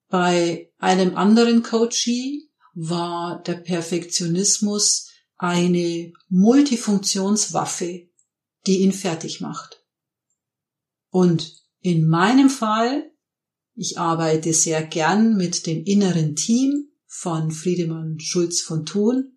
Bei 0.08 0.72
einem 0.78 1.16
anderen 1.16 1.62
Coachee 1.62 2.48
war 2.74 3.42
der 3.42 3.54
Perfektionismus 3.54 5.08
eine 5.36 6.12
Multifunktionswaffe, 6.28 8.08
die 8.66 8.78
ihn 8.80 8.92
fertig 8.92 9.40
macht. 9.40 9.84
Und 11.10 11.54
in 11.80 12.06
meinem 12.06 12.50
Fall, 12.50 13.10
ich 13.74 13.98
arbeite 13.98 14.52
sehr 14.52 14.82
gern 14.82 15.36
mit 15.36 15.66
dem 15.66 15.84
inneren 15.84 16.36
Team, 16.36 16.89
von 17.12 17.50
Friedemann 17.50 18.20
Schulz 18.20 18.60
von 18.60 18.86
Thun. 18.86 19.36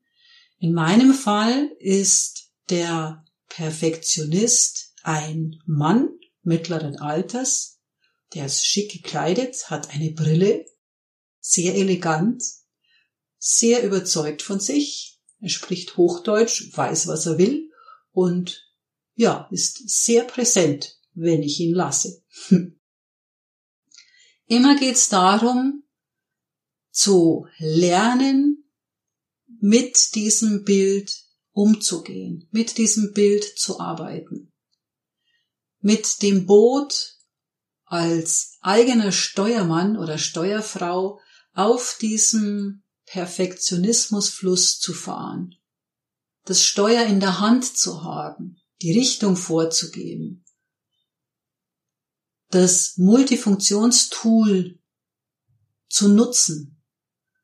In 0.60 0.74
meinem 0.74 1.12
Fall 1.14 1.72
ist 1.80 2.52
der 2.70 3.26
Perfektionist 3.50 4.94
ein 5.02 5.60
Mann 5.66 6.10
mittleren 6.44 7.00
Alters, 7.00 7.80
der 8.36 8.46
ist 8.46 8.66
schick 8.66 8.92
gekleidet, 8.92 9.72
hat 9.72 9.90
eine 9.90 10.12
Brille, 10.12 10.66
sehr 11.40 11.74
elegant, 11.76 12.44
sehr 13.40 13.84
überzeugt 13.84 14.44
von 14.44 14.60
sich, 14.60 15.20
er 15.40 15.50
spricht 15.50 15.98
Hochdeutsch, 15.98 16.78
weiß, 16.78 17.08
was 17.08 17.26
er 17.26 17.40
will 17.40 17.72
und 18.12 18.72
ja, 19.16 19.48
ist 19.52 19.90
sehr 19.90 20.24
präsent, 20.24 21.00
wenn 21.14 21.42
ich 21.42 21.60
ihn 21.60 21.74
lasse. 21.74 22.24
Immer 24.46 24.78
geht's 24.78 25.10
darum, 25.10 25.83
zu 26.94 27.48
lernen, 27.58 28.64
mit 29.60 30.16
diesem 30.16 30.64
Bild 30.64 31.12
umzugehen, 31.52 32.48
mit 32.52 32.78
diesem 32.78 33.14
Bild 33.14 33.44
zu 33.44 33.80
arbeiten. 33.80 34.54
Mit 35.80 36.22
dem 36.22 36.46
Boot 36.46 37.18
als 37.86 38.58
eigener 38.62 39.12
Steuermann 39.12 39.98
oder 39.98 40.18
Steuerfrau 40.18 41.20
auf 41.54 41.98
diesem 42.00 42.84
Perfektionismusfluss 43.06 44.80
zu 44.80 44.94
fahren, 44.94 45.56
das 46.46 46.64
Steuer 46.64 47.06
in 47.06 47.20
der 47.20 47.40
Hand 47.40 47.66
zu 47.66 48.04
haben, 48.04 48.62
die 48.82 48.98
Richtung 48.98 49.36
vorzugeben, 49.36 50.46
das 52.50 52.98
Multifunktionstool 52.98 54.80
zu 55.90 56.08
nutzen, 56.08 56.73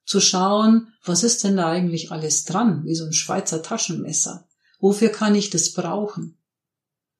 zu 0.10 0.20
schauen, 0.22 0.92
was 1.04 1.22
ist 1.22 1.44
denn 1.44 1.58
da 1.58 1.70
eigentlich 1.70 2.12
alles 2.12 2.44
dran, 2.44 2.84
wie 2.84 2.96
so 2.96 3.06
ein 3.06 3.14
Schweizer 3.14 3.62
Taschenmesser. 3.62 4.50
Wofür 4.80 5.10
kann 5.10 5.36
ich 5.36 5.52
das 5.52 5.74
brauchen? 5.74 6.40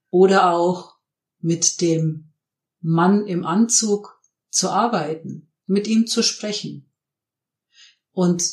Oder 0.10 0.50
auch 0.50 0.96
mit 1.40 1.82
dem 1.82 2.34
Mann 2.82 3.28
im 3.28 3.46
Anzug 3.46 4.20
zu 4.50 4.72
arbeiten, 4.72 5.52
mit 5.68 5.88
ihm 5.88 6.08
zu 6.08 6.24
sprechen. 6.24 6.92
Und 8.12 8.44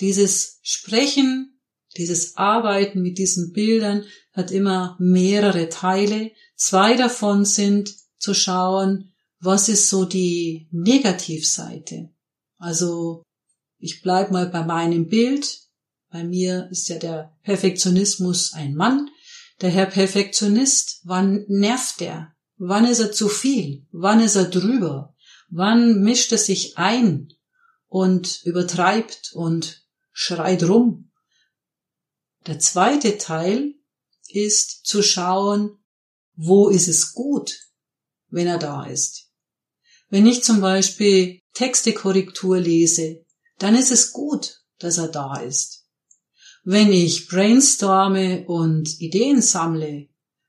dieses 0.00 0.58
Sprechen, 0.60 1.58
dieses 1.96 2.36
Arbeiten 2.36 3.00
mit 3.00 3.16
diesen 3.16 3.54
Bildern 3.54 4.04
hat 4.34 4.50
immer 4.50 4.98
mehrere 5.00 5.70
Teile. 5.70 6.32
Zwei 6.54 6.96
davon 6.96 7.46
sind 7.46 7.94
zu 8.18 8.34
schauen, 8.34 9.14
was 9.40 9.70
ist 9.70 9.88
so 9.88 10.04
die 10.04 10.68
Negativseite. 10.70 12.10
Also 12.58 13.22
ich 13.78 14.02
bleib 14.02 14.30
mal 14.30 14.46
bei 14.48 14.64
meinem 14.64 15.08
Bild. 15.08 15.60
Bei 16.10 16.24
mir 16.24 16.68
ist 16.70 16.88
ja 16.88 16.98
der 16.98 17.36
Perfektionismus 17.42 18.52
ein 18.54 18.74
Mann. 18.74 19.08
Der 19.60 19.70
Herr 19.70 19.86
Perfektionist, 19.86 21.00
wann 21.04 21.44
nervt 21.48 22.00
er? 22.02 22.32
Wann 22.56 22.86
ist 22.86 23.00
er 23.00 23.12
zu 23.12 23.28
viel? 23.28 23.86
Wann 23.90 24.20
ist 24.20 24.36
er 24.36 24.44
drüber? 24.44 25.14
Wann 25.48 26.02
mischt 26.02 26.32
er 26.32 26.38
sich 26.38 26.78
ein 26.78 27.32
und 27.86 28.42
übertreibt 28.44 29.32
und 29.34 29.84
schreit 30.12 30.64
rum? 30.64 31.10
Der 32.46 32.58
zweite 32.58 33.18
Teil 33.18 33.74
ist 34.28 34.86
zu 34.86 35.02
schauen, 35.02 35.78
wo 36.34 36.68
ist 36.68 36.88
es 36.88 37.12
gut, 37.12 37.58
wenn 38.28 38.46
er 38.46 38.58
da 38.58 38.84
ist. 38.84 39.30
Wenn 40.08 40.26
ich 40.26 40.44
zum 40.44 40.60
Beispiel 40.60 41.40
Textekorrektur 41.54 42.58
lese, 42.58 43.25
dann 43.58 43.74
ist 43.74 43.90
es 43.90 44.12
gut, 44.12 44.62
dass 44.78 44.98
er 44.98 45.08
da 45.08 45.36
ist. 45.40 45.84
Wenn 46.64 46.92
ich 46.92 47.28
brainstorme 47.28 48.44
und 48.46 49.00
Ideen 49.00 49.40
sammle, 49.40 50.08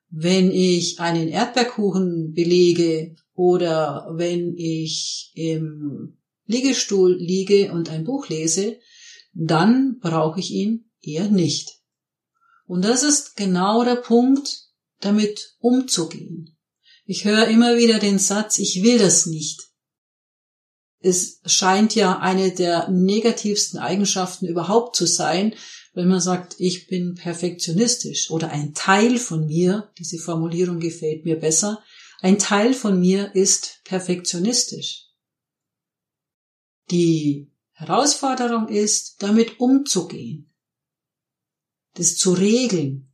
wenn 0.09 0.51
ich 0.51 0.99
einen 0.99 1.27
Erdbeerkuchen 1.27 2.33
belege 2.33 3.15
oder 3.33 4.07
wenn 4.13 4.55
ich 4.57 5.31
im 5.35 6.17
Liegestuhl 6.45 7.15
liege 7.15 7.71
und 7.71 7.89
ein 7.89 8.03
Buch 8.03 8.29
lese, 8.29 8.79
dann 9.33 9.99
brauche 9.99 10.39
ich 10.39 10.51
ihn 10.51 10.89
eher 11.01 11.29
nicht. 11.29 11.81
Und 12.65 12.83
das 12.83 13.03
ist 13.03 13.35
genau 13.35 13.83
der 13.83 13.95
Punkt, 13.95 14.63
damit 14.99 15.55
umzugehen. 15.59 16.57
Ich 17.05 17.25
höre 17.25 17.47
immer 17.47 17.77
wieder 17.77 17.99
den 17.99 18.17
Satz, 18.17 18.57
ich 18.57 18.81
will 18.81 18.97
das 18.97 19.27
nicht 19.27 19.67
es 20.99 21.41
scheint 21.45 21.95
ja 21.95 22.19
eine 22.19 22.53
der 22.53 22.89
negativsten 22.89 23.79
Eigenschaften 23.79 24.47
überhaupt 24.47 24.95
zu 24.95 25.05
sein, 25.05 25.53
wenn 25.93 26.07
man 26.07 26.21
sagt, 26.21 26.55
ich 26.59 26.87
bin 26.87 27.15
perfektionistisch 27.15 28.29
oder 28.29 28.49
ein 28.49 28.73
Teil 28.73 29.17
von 29.17 29.45
mir, 29.45 29.91
diese 29.97 30.17
Formulierung 30.19 30.79
gefällt 30.79 31.25
mir 31.25 31.39
besser, 31.39 31.83
ein 32.19 32.39
Teil 32.39 32.73
von 32.73 32.99
mir 32.99 33.35
ist 33.35 33.81
perfektionistisch. 33.83 35.05
Die 36.89 37.51
Herausforderung 37.73 38.69
ist, 38.69 39.21
damit 39.21 39.59
umzugehen, 39.59 40.53
das 41.93 42.15
zu 42.15 42.33
regeln, 42.33 43.13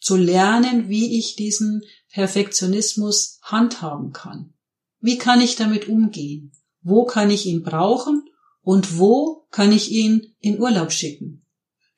zu 0.00 0.16
lernen, 0.16 0.88
wie 0.88 1.18
ich 1.18 1.36
diesen 1.36 1.82
Perfektionismus 2.10 3.40
handhaben 3.42 4.12
kann. 4.12 4.54
Wie 5.00 5.18
kann 5.18 5.40
ich 5.40 5.56
damit 5.56 5.88
umgehen? 5.88 6.52
Wo 6.88 7.04
kann 7.04 7.30
ich 7.30 7.44
ihn 7.44 7.62
brauchen 7.62 8.24
und 8.62 8.98
wo 8.98 9.46
kann 9.50 9.72
ich 9.72 9.90
ihn 9.90 10.34
in 10.40 10.58
Urlaub 10.58 10.90
schicken? 10.90 11.44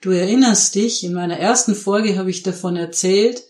Du 0.00 0.10
erinnerst 0.10 0.74
dich, 0.74 1.04
in 1.04 1.12
meiner 1.12 1.38
ersten 1.38 1.76
Folge 1.76 2.16
habe 2.16 2.30
ich 2.30 2.42
davon 2.42 2.74
erzählt, 2.74 3.44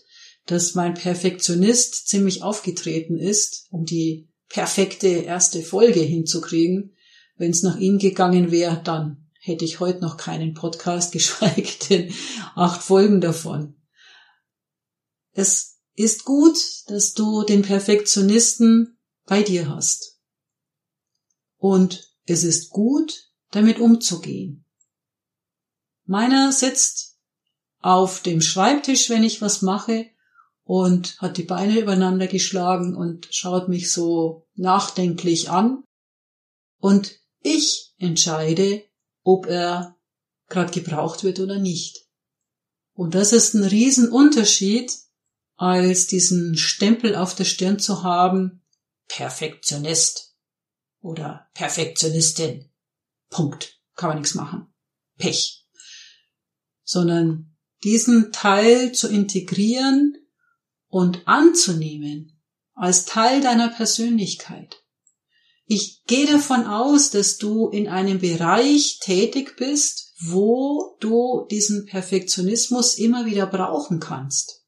dass 0.45 0.75
mein 0.75 0.93
Perfektionist 0.93 2.07
ziemlich 2.07 2.43
aufgetreten 2.43 3.17
ist, 3.17 3.67
um 3.71 3.85
die 3.85 4.29
perfekte 4.49 5.07
erste 5.07 5.63
Folge 5.63 6.01
hinzukriegen. 6.01 6.95
Wenn 7.37 7.49
es 7.49 7.63
nach 7.63 7.77
ihm 7.77 7.97
gegangen 7.97 8.51
wäre, 8.51 8.79
dann 8.83 9.27
hätte 9.39 9.65
ich 9.65 9.79
heute 9.79 10.01
noch 10.01 10.17
keinen 10.17 10.53
Podcast, 10.53 11.11
geschweige 11.13 11.69
denn 11.89 12.13
acht 12.53 12.83
Folgen 12.83 13.19
davon. 13.19 13.81
Es 15.33 15.79
ist 15.95 16.23
gut, 16.23 16.59
dass 16.85 17.13
du 17.13 17.41
den 17.43 17.63
Perfektionisten 17.63 18.99
bei 19.25 19.41
dir 19.41 19.69
hast. 19.69 20.10
Und 21.61 22.11
es 22.25 22.43
ist 22.43 22.71
gut, 22.71 23.29
damit 23.51 23.77
umzugehen. 23.79 24.65
Meiner 26.05 26.51
sitzt 26.51 27.19
auf 27.81 28.21
dem 28.21 28.41
Schreibtisch, 28.41 29.11
wenn 29.11 29.23
ich 29.23 29.43
was 29.43 29.61
mache, 29.61 30.07
und 30.63 31.21
hat 31.21 31.37
die 31.37 31.43
Beine 31.43 31.79
übereinander 31.79 32.25
geschlagen 32.25 32.95
und 32.95 33.27
schaut 33.29 33.69
mich 33.69 33.91
so 33.91 34.47
nachdenklich 34.55 35.51
an. 35.51 35.83
Und 36.79 37.19
ich 37.41 37.93
entscheide, 37.99 38.83
ob 39.21 39.45
er 39.45 39.95
gerade 40.49 40.71
gebraucht 40.71 41.23
wird 41.23 41.39
oder 41.39 41.59
nicht. 41.59 42.07
Und 42.93 43.13
das 43.13 43.33
ist 43.33 43.53
ein 43.53 43.65
Riesenunterschied, 43.65 44.91
als 45.57 46.07
diesen 46.07 46.57
Stempel 46.57 47.15
auf 47.15 47.35
der 47.35 47.45
Stirn 47.45 47.77
zu 47.77 48.01
haben, 48.01 48.63
Perfektionist 49.07 50.30
oder 51.01 51.49
Perfektionistin. 51.53 52.69
Punkt. 53.29 53.79
Kann 53.95 54.09
man 54.09 54.17
nichts 54.19 54.35
machen. 54.35 54.73
Pech. 55.17 55.65
Sondern 56.83 57.55
diesen 57.83 58.31
Teil 58.31 58.93
zu 58.93 59.09
integrieren 59.09 60.15
und 60.87 61.27
anzunehmen 61.27 62.41
als 62.73 63.05
Teil 63.05 63.41
deiner 63.41 63.69
Persönlichkeit. 63.69 64.83
Ich 65.65 66.03
gehe 66.05 66.25
davon 66.25 66.65
aus, 66.65 67.11
dass 67.11 67.37
du 67.37 67.69
in 67.69 67.87
einem 67.87 68.19
Bereich 68.19 68.99
tätig 69.01 69.55
bist, 69.57 70.13
wo 70.19 70.97
du 70.99 71.47
diesen 71.49 71.85
Perfektionismus 71.85 72.97
immer 72.97 73.25
wieder 73.25 73.47
brauchen 73.47 73.99
kannst. 73.99 74.65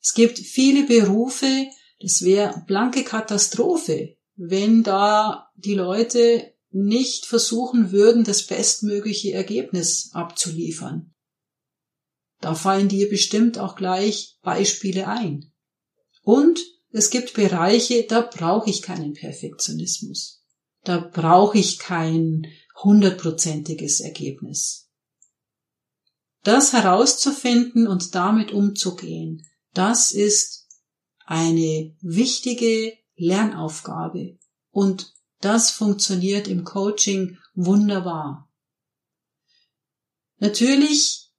Es 0.00 0.14
gibt 0.14 0.38
viele 0.38 0.86
Berufe, 0.86 1.66
das 2.00 2.22
wäre 2.22 2.64
blanke 2.66 3.04
Katastrophe, 3.04 4.17
wenn 4.38 4.84
da 4.84 5.50
die 5.56 5.74
Leute 5.74 6.54
nicht 6.70 7.26
versuchen 7.26 7.90
würden, 7.90 8.22
das 8.22 8.46
bestmögliche 8.46 9.32
Ergebnis 9.32 10.10
abzuliefern. 10.12 11.12
Da 12.40 12.54
fallen 12.54 12.88
dir 12.88 13.08
bestimmt 13.08 13.58
auch 13.58 13.74
gleich 13.74 14.38
Beispiele 14.42 15.08
ein. 15.08 15.52
Und 16.22 16.60
es 16.90 17.10
gibt 17.10 17.34
Bereiche, 17.34 18.04
da 18.04 18.20
brauche 18.20 18.70
ich 18.70 18.80
keinen 18.80 19.12
Perfektionismus. 19.12 20.44
Da 20.84 20.98
brauche 20.98 21.58
ich 21.58 21.78
kein 21.78 22.46
hundertprozentiges 22.82 24.00
Ergebnis. 24.00 24.88
Das 26.44 26.72
herauszufinden 26.72 27.88
und 27.88 28.14
damit 28.14 28.52
umzugehen, 28.52 29.44
das 29.74 30.12
ist 30.12 30.68
eine 31.26 31.96
wichtige 32.00 32.96
Lernaufgabe 33.18 34.38
und 34.70 35.12
das 35.40 35.70
funktioniert 35.70 36.48
im 36.48 36.64
Coaching 36.64 37.38
wunderbar. 37.54 38.50
Natürlich 40.38 41.30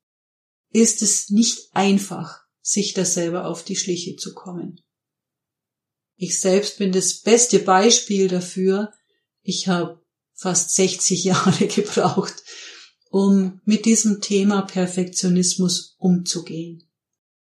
ist 0.71 1.01
es 1.01 1.29
nicht 1.29 1.69
einfach, 1.73 2.41
sich 2.61 2.93
da 2.93 3.05
selber 3.05 3.45
auf 3.45 3.63
die 3.63 3.75
Schliche 3.75 4.15
zu 4.15 4.33
kommen. 4.33 4.81
Ich 6.15 6.39
selbst 6.39 6.77
bin 6.77 6.91
das 6.91 7.21
beste 7.21 7.59
Beispiel 7.59 8.27
dafür. 8.27 8.91
Ich 9.41 9.67
habe 9.67 10.03
fast 10.33 10.75
60 10.75 11.23
Jahre 11.25 11.67
gebraucht, 11.67 12.43
um 13.09 13.61
mit 13.65 13.85
diesem 13.85 14.21
Thema 14.21 14.61
Perfektionismus 14.61 15.95
umzugehen. 15.97 16.83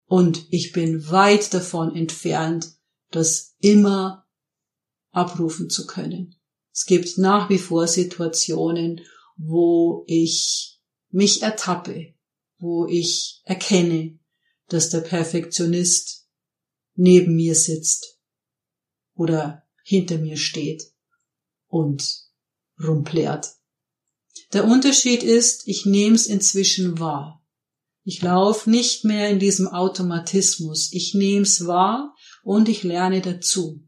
Und 0.06 0.46
ich 0.52 0.72
bin 0.72 1.10
weit 1.10 1.54
davon 1.54 1.96
entfernt, 1.96 2.79
das 3.12 3.56
immer 3.60 4.28
abrufen 5.12 5.70
zu 5.70 5.86
können. 5.86 6.36
Es 6.72 6.86
gibt 6.86 7.18
nach 7.18 7.50
wie 7.50 7.58
vor 7.58 7.88
Situationen, 7.88 9.02
wo 9.36 10.04
ich 10.08 10.80
mich 11.10 11.42
ertappe, 11.42 12.14
wo 12.58 12.86
ich 12.86 13.42
erkenne, 13.44 14.20
dass 14.68 14.90
der 14.90 15.02
Perfektionist 15.02 16.28
neben 16.96 17.36
mir 17.36 17.56
sitzt 17.56 18.20
oder 19.16 19.64
hinter 19.84 20.18
mir 20.18 20.38
steht 20.38 20.84
und 21.68 22.28
rumplärt. 22.82 23.48
Der 24.54 24.66
Unterschied 24.66 25.24
ist, 25.24 25.68
ich 25.68 25.86
nehme 25.86 26.16
es 26.16 26.28
inzwischen 26.28 27.00
wahr. 27.00 27.46
Ich 28.04 28.22
laufe 28.22 28.70
nicht 28.70 29.06
mehr 29.06 29.30
in 29.30 29.40
diesem 29.40 29.68
Automatismus. 29.68 30.92
Ich 30.94 31.14
nehme 31.14 31.44
es 31.44 31.68
wahr 31.68 32.16
und 32.44 32.70
ich 32.70 32.84
lerne 32.84 33.22
dazu. 33.22 33.84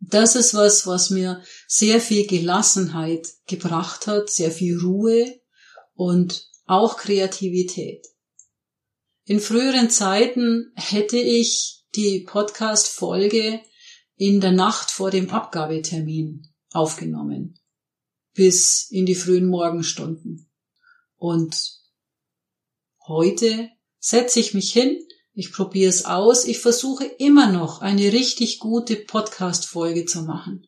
Das 0.00 0.36
ist 0.36 0.54
was, 0.54 0.86
was 0.86 1.10
mir 1.10 1.42
sehr 1.66 2.00
viel 2.00 2.26
Gelassenheit 2.26 3.28
gebracht 3.46 4.06
hat, 4.06 4.30
sehr 4.30 4.50
viel 4.50 4.78
Ruhe 4.78 5.40
und 5.94 6.48
auch 6.66 6.96
Kreativität. 6.96 8.06
In 9.24 9.40
früheren 9.40 9.90
Zeiten 9.90 10.72
hätte 10.74 11.16
ich 11.16 11.84
die 11.94 12.20
Podcast-Folge 12.20 13.60
in 14.16 14.40
der 14.40 14.52
Nacht 14.52 14.90
vor 14.90 15.10
dem 15.10 15.30
Abgabetermin 15.30 16.46
aufgenommen. 16.72 17.58
Bis 18.34 18.88
in 18.90 19.06
die 19.06 19.14
frühen 19.14 19.46
Morgenstunden. 19.46 20.50
Und 21.16 21.80
heute 23.06 23.70
setze 23.98 24.40
ich 24.40 24.54
mich 24.54 24.72
hin, 24.72 24.98
ich 25.38 25.52
probiere 25.52 25.90
es 25.90 26.06
aus, 26.06 26.46
ich 26.46 26.60
versuche 26.60 27.04
immer 27.04 27.52
noch 27.52 27.82
eine 27.82 28.10
richtig 28.10 28.58
gute 28.58 28.96
Podcast-Folge 28.96 30.06
zu 30.06 30.22
machen, 30.22 30.66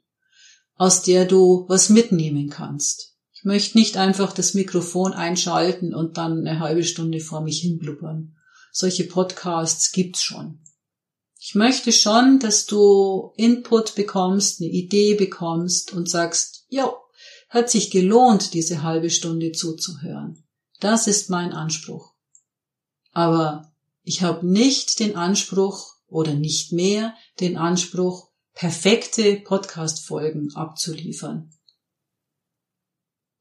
aus 0.75 1.01
der 1.01 1.25
du 1.25 1.65
was 1.69 1.89
mitnehmen 1.89 2.51
kannst. 2.51 3.17
Ich 3.33 3.45
möchte 3.45 3.79
nicht 3.79 3.97
einfach 3.97 4.35
das 4.35 4.53
Mikrofon 4.53 5.15
einschalten 5.15 5.95
und 5.95 6.19
dann 6.19 6.47
eine 6.47 6.61
halbe 6.61 6.85
Stunde 6.85 7.21
vor 7.21 7.41
mich 7.41 7.63
hin 7.63 7.79
blubbern. 7.79 8.37
Solche 8.71 9.05
Podcasts 9.05 9.91
gibt's 9.91 10.23
schon. 10.23 10.61
Ich 11.41 11.55
möchte 11.55 11.91
schon, 11.91 12.39
dass 12.39 12.67
du 12.67 13.33
Input 13.37 13.95
bekommst, 13.95 14.61
eine 14.61 14.69
Idee 14.69 15.15
bekommst 15.15 15.95
und 15.95 16.11
sagst, 16.11 16.67
ja, 16.69 16.93
hat 17.49 17.71
sich 17.71 17.91
gelohnt, 17.91 18.53
diese 18.53 18.83
halbe 18.83 19.09
Stunde 19.09 19.53
zuzuhören. 19.53 20.47
Das 20.79 21.07
ist 21.07 21.31
mein 21.31 21.55
Anspruch. 21.55 22.13
Aber 23.13 23.73
ich 24.09 24.23
habe 24.23 24.47
nicht 24.47 25.01
den 25.01 25.17
Anspruch 25.17 25.93
oder 26.07 26.33
nicht 26.33 26.73
mehr 26.73 27.15
den 27.41 27.59
Anspruch, 27.59 28.31
perfekte 28.55 29.37
Podcast-Folgen 29.37 30.55
abzuliefern. 30.55 31.51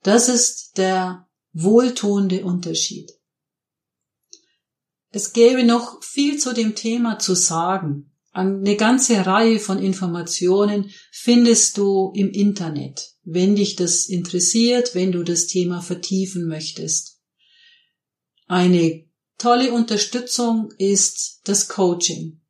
Das 0.03 0.27
ist 0.27 0.77
der 0.77 1.29
wohltuende 1.53 2.43
Unterschied. 2.43 3.09
Es 5.09 5.31
gäbe 5.31 5.63
noch 5.63 6.03
viel 6.03 6.37
zu 6.37 6.53
dem 6.53 6.75
Thema 6.75 7.17
zu 7.17 7.33
sagen. 7.33 8.11
Eine 8.33 8.75
ganze 8.75 9.25
Reihe 9.25 9.61
von 9.61 9.81
Informationen 9.81 10.91
findest 11.13 11.77
du 11.77 12.11
im 12.13 12.29
Internet, 12.29 13.15
wenn 13.23 13.55
dich 13.55 13.77
das 13.77 14.07
interessiert, 14.09 14.95
wenn 14.95 15.13
du 15.13 15.23
das 15.23 15.47
Thema 15.47 15.81
vertiefen 15.81 16.45
möchtest. 16.45 17.21
Eine 18.47 19.06
tolle 19.37 19.71
Unterstützung 19.71 20.71
ist 20.77 21.41
das 21.45 21.67
Coaching. 21.67 22.41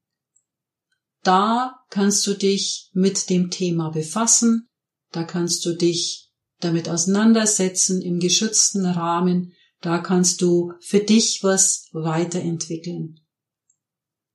Da 1.23 1.75
kannst 1.89 2.25
du 2.27 2.33
dich 2.33 2.89
mit 2.93 3.29
dem 3.29 3.49
Thema 3.51 3.89
befassen, 3.89 4.69
da 5.11 5.23
kannst 5.23 5.65
du 5.65 5.73
dich 5.73 6.27
damit 6.59 6.89
auseinandersetzen 6.89 8.01
im 8.01 8.19
geschützten 8.19 8.85
Rahmen. 8.85 9.53
Da 9.81 9.99
kannst 9.99 10.41
du 10.41 10.73
für 10.79 10.99
dich 10.99 11.43
was 11.43 11.87
weiterentwickeln. 11.91 13.19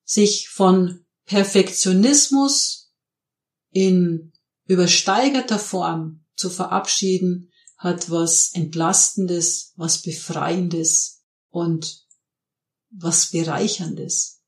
Sich 0.05 0.49
von 0.49 1.05
Perfektionismus 1.25 2.93
in 3.71 4.33
übersteigerter 4.67 5.59
Form 5.59 6.25
zu 6.37 6.49
verabschieden, 6.49 7.51
hat 7.77 8.11
was 8.11 8.53
Entlastendes, 8.55 9.73
was 9.77 10.03
Befreiendes 10.03 11.25
und 11.49 12.02
was 12.93 13.31
Bereicherndes. 13.31 14.43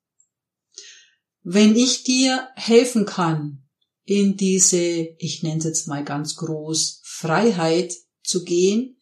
Wenn 1.42 1.76
ich 1.76 2.04
dir 2.04 2.48
helfen 2.54 3.04
kann, 3.04 3.64
in 4.04 4.36
diese, 4.36 5.08
ich 5.18 5.42
nenne 5.42 5.58
es 5.58 5.64
jetzt 5.64 5.88
mal 5.88 6.04
ganz 6.04 6.36
groß, 6.36 7.00
Freiheit 7.02 7.92
zu 8.22 8.44
gehen, 8.44 9.00